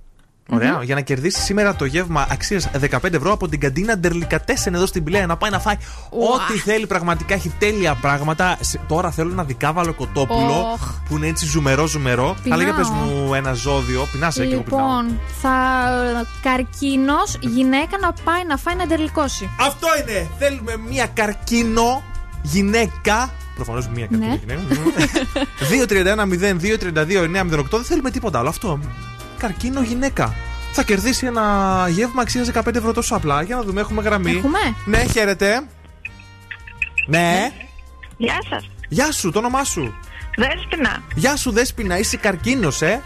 [0.52, 0.82] Ωραία, Μμμ.
[0.82, 5.04] για να κερδίσεις σήμερα το γεύμα αξίας 15 ευρώ από την καντίνα Ντερλικατέσεν εδώ στην
[5.04, 5.26] Πηλαία.
[5.26, 5.74] Να πάει να φάει
[6.10, 6.86] ό,τι θέλει.
[6.86, 8.56] Πραγματικά έχει τέλεια πράγματα.
[8.60, 10.92] Σε- Τώρα θέλω ένα δικάβαλο κοτόπουλο Οχ.
[11.08, 12.36] που είναι έτσι ζουμερό ζουμερό.
[12.50, 13.04] Αλλά για πες Πεινάω.
[13.04, 14.08] μου ένα ζώδιο.
[14.12, 14.80] Πεινάσαι και εγώ πεινάω.
[15.02, 15.54] Λοιπόν, θα.
[16.42, 19.50] Καρκίνος, γυναίκα να πάει να φάει να ντερλικώσει.
[19.60, 20.28] Αυτό είναι!
[20.38, 22.02] Θέλουμε μία καρκίνο
[22.42, 23.30] γυναίκα.
[23.54, 24.38] Προφανώς μία καρκίνο Ναι.
[24.40, 24.62] γυναίκα.
[25.68, 27.66] 2-31-02-32-908.
[27.76, 28.48] Δεν θέλουμε τίποτα άλλο.
[28.48, 28.78] Αυτό.
[29.38, 30.34] Καρκίνο γυναίκα.
[30.72, 33.42] Θα κερδίσει ένα γεύμα αξίας 15 ευρώ τόσο απλά.
[33.42, 34.30] Για να δούμε, έχουμε γραμμή.
[34.30, 34.58] Έχουμε.
[34.84, 35.62] Ναι, χαίρετε.
[37.06, 37.52] Ναι.
[38.16, 38.70] Γεια σας.
[38.88, 39.94] Γεια σου, το όνομά σου.
[40.36, 41.02] Δέσποινα.
[41.14, 43.02] Γεια σου, Δέσποινα, είσαι καρκίνος, ε.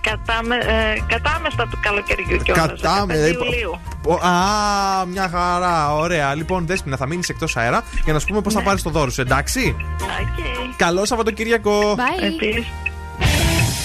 [0.00, 2.66] Κατάμε, ε, κατάμεστα του καλοκαιριού κιόλας.
[2.80, 3.78] Κατάμε, 15 δηλαδή, Ιουλίου.
[4.06, 6.34] Ο- Α, μια χαρά, ωραία.
[6.34, 9.10] Λοιπόν, Δέσποινα, θα μείνεις εκτός αέρα για να σου πούμε πώς θα πάρεις το δώρο
[9.10, 10.76] σου, εντάξει; Οκ.
[10.76, 11.96] Καλό Σαββατοκύριακο.
[12.20, 12.66] Επίσης.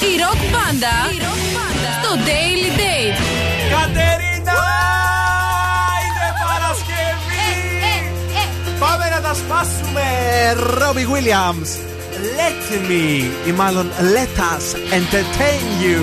[0.02, 0.98] Η ροκ μπάντα
[2.02, 3.20] στο Daily Date.
[3.76, 4.62] Κατερίνα!
[6.04, 7.52] Είναι Παρασκευή!
[8.80, 10.04] Πάμε να τα σπάσουμε!
[10.80, 11.72] Robbie Williams,
[12.38, 16.02] let me, ή μάλλον let us entertain you.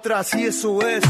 [0.00, 1.04] atrás y eso es.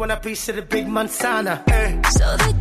[0.00, 1.62] Want a piece of the big manzana.
[1.68, 2.00] Eh.
[2.08, 2.59] So they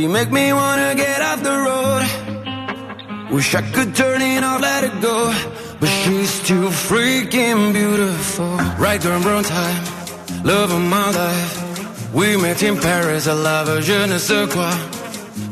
[0.00, 2.02] She make me wanna get off the road.
[3.30, 5.30] Wish I could turn it off, let it go.
[5.78, 8.56] But she's too freaking beautiful.
[8.78, 9.84] Right girl, wrong time.
[10.42, 12.14] Love of my life.
[12.14, 14.72] We met in Paris, I love her, je ne sais quoi.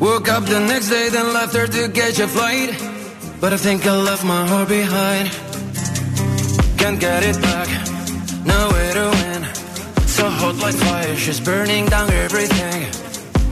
[0.01, 2.71] Woke up the next day, then left her to catch a flight.
[3.43, 5.29] But I think I left my heart behind.
[6.79, 7.69] Can't get it back,
[8.47, 9.45] nowhere to win.
[10.07, 13.08] So hot like fire, she's burning down everything.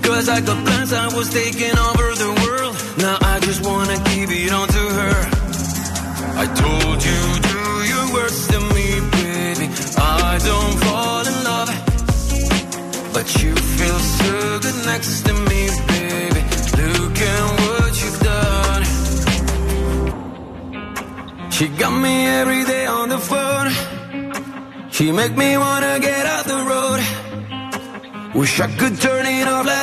[0.07, 2.75] Cause I got plans, I was taking over the world.
[2.99, 5.17] Now I just wanna keep it on to her.
[6.43, 7.21] I told you,
[7.51, 7.63] do
[7.93, 8.87] your worst to me,
[9.19, 9.67] baby.
[9.99, 11.71] I don't fall in love.
[13.15, 14.33] But you feel so
[14.65, 15.61] good next to me,
[15.95, 16.43] baby.
[16.83, 18.85] Look at what you've done.
[21.51, 23.71] She got me every day on the phone.
[24.91, 27.01] She make me wanna get off the road.
[28.37, 29.16] Wish I could turn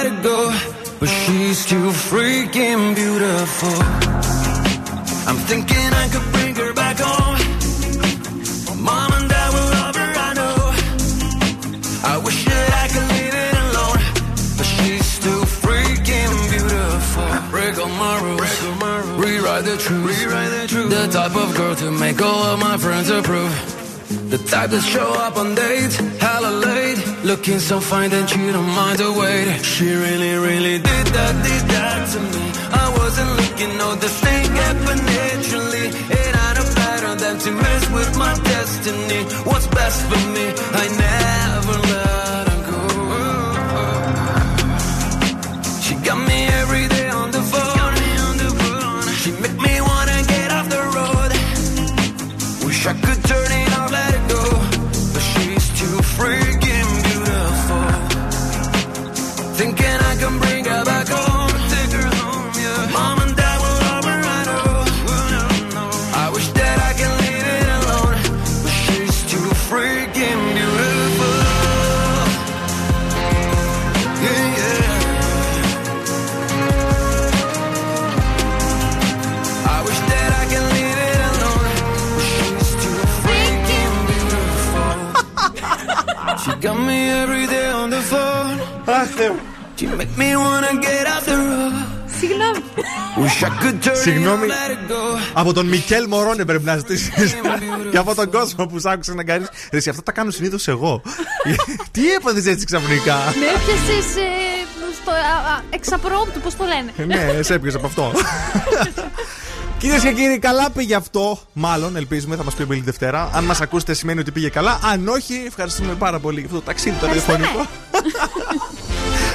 [0.04, 0.52] let it go.
[1.00, 3.78] But she's too freaking beautiful.
[5.28, 7.38] I'm thinking I could bring her back home.
[8.84, 10.58] Mom and dad will love her, I know.
[12.14, 14.02] I wish that I could leave it alone.
[14.58, 17.26] But she's too freaking beautiful.
[17.52, 18.54] Break all my rules.
[19.20, 20.06] Rewrite the truth.
[20.06, 20.90] rewrite The truth.
[20.90, 23.54] The type of girl to make all of my friends approve.
[24.30, 26.13] The type that show up on dates.
[27.24, 29.64] Looking so fine that you don't mind the wait.
[29.64, 32.46] She really, really did that, did that to me.
[32.84, 35.88] I wasn't looking, no, this thing happened naturally.
[36.20, 39.24] It had a pattern than to mess with my destiny.
[39.50, 40.46] What's best for me?
[40.82, 42.03] I never
[94.88, 95.18] go.
[95.34, 97.10] Από τον Μικέλ Μωρόνε πρέπει να ζητήσεις.
[97.92, 99.48] και από τον κόσμο που σ' άκουσε να κάνεις.
[99.72, 101.02] Ρε, εσύ, αυτά τα κάνω συνήθως εγώ.
[101.92, 104.12] Τι έπαθες έτσι ξαφνικά; Με έπιασες
[105.02, 108.12] στο α, α, εξαπρόπτου, πώς το λένε; ναι, σε έπιασες από αυτό.
[109.78, 111.40] Κυρίες και κύριοι, καλά πήγε αυτό.
[111.54, 113.30] Μάλλον, ελπίζουμε, θα μας πει ο Μπίλι Δευτέρα.
[113.34, 114.80] Αν μας ακούσετε, σημαίνει ότι πήγε καλά.
[114.84, 117.68] Αν όχι, ευχαριστούμε πάρα πολύ για αυτό το ταξίδι το ραδιοφωνικό.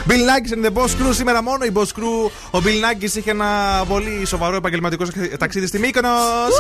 [0.09, 1.11] Bill Nackis and the Boss Crew.
[1.15, 2.31] Σήμερα μόνο η Boss Crew.
[2.51, 3.47] Ο Bill Nackis είχε ένα
[3.89, 5.05] πολύ σοβαρό επαγγελματικό
[5.39, 6.53] ταξίδι στη Μύκονος.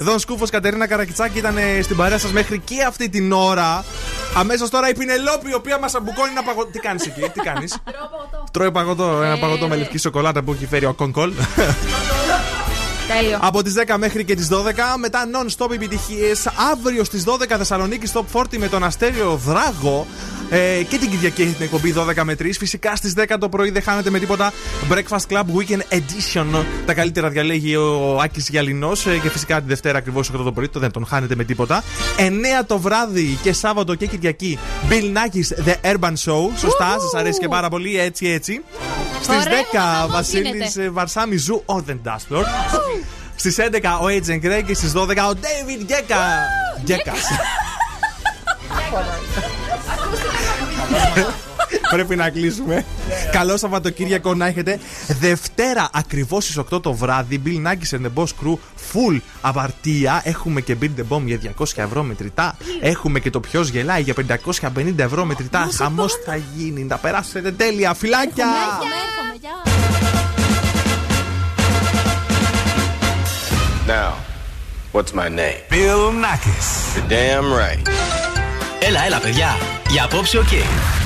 [0.00, 3.84] Δον Σκούφος Κατερίνα Καρακιτσάκη ήταν ε, στην παρέα σας μέχρι και αυτή την ώρα.
[4.36, 6.70] Αμέσως τώρα η Πινελόπη, η οποία μας αμπουκώνει να παγωτό.
[6.70, 7.76] Τι κάνεις εκεί, τι κάνεις;
[8.50, 11.32] Τρώει παγωτό, ένα παγωτό με λευκή σοκολάτα που έχει φέρει ο Κονκόλ.
[13.08, 13.38] Τέλειο.
[13.40, 14.96] Από τις 10 μέχρι και τις 12.
[14.98, 16.46] Μετά non-stop επιτυχίες.
[16.72, 20.06] Αύριο στις 12 Θεσσαλονίκη Top 40 με τον Αστέριο Δράγο.
[20.50, 22.56] Ε, και την Κυριακή έχει την εκπομπή 12 με 3.
[22.58, 24.52] Φυσικά στις 10 το πρωί δεν χάνετε με τίποτα
[24.90, 26.64] Breakfast Club Weekend Edition.
[26.86, 28.92] Τα καλύτερα διαλέγει ο Άκης Γιαλινό.
[29.06, 30.68] Ε, και φυσικά τη Δευτέρα ακριβώς 8 το πρωί.
[30.68, 31.82] Το δεν τον χάνετε με τίποτα.
[32.16, 34.58] 9 το βράδυ και Σάββατο και Κυριακή
[34.88, 36.50] Bill Nakis The Urban Show.
[36.56, 37.98] Σωστά, σας αρέσει και πάρα πολύ.
[37.98, 38.62] Έτσι, έτσι.
[39.22, 40.90] Στις Ωραία, 10 να Βασίλης γίνεται.
[40.90, 42.44] Βαρσάμι Zoo on the Dance Floor.
[43.36, 43.62] Στις 11
[44.00, 46.16] ο Agent Greg και στις 12 ο David Γκέκα.
[46.82, 47.12] Γκέκα.
[51.90, 52.84] Πρέπει να κλείσουμε.
[53.32, 54.78] Καλό Σαββατοκύριακο να έχετε.
[55.06, 57.42] Δευτέρα ακριβώς στις 8 το βράδυ.
[57.44, 58.56] Bill Nackis and the Boss Crew
[58.92, 60.20] full απαρτία.
[60.24, 62.56] Έχουμε και Beat the Bomb για 200 ευρώ μετρητά.
[62.80, 64.14] Έχουμε και το ποιος γελάει για
[64.74, 65.68] 550 ευρώ μετρητά.
[65.74, 66.84] Χαμός θα γίνει.
[66.84, 67.94] Να περάσετε τέλεια.
[67.94, 68.46] Φιλάκια!
[73.86, 74.14] Now,
[74.90, 75.60] what's my name?
[75.70, 76.96] Bill Nackis.
[76.96, 77.88] You're damn right.
[78.80, 79.56] Έλα, έλα, παιδιά.
[79.88, 80.52] Για απόψε, οκ.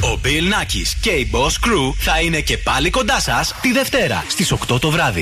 [0.01, 4.24] Ο Bill Nakis και η Boss Crew θα είναι και πάλι κοντά σας τη Δευτέρα
[4.28, 5.19] στις 8 το βράδυ.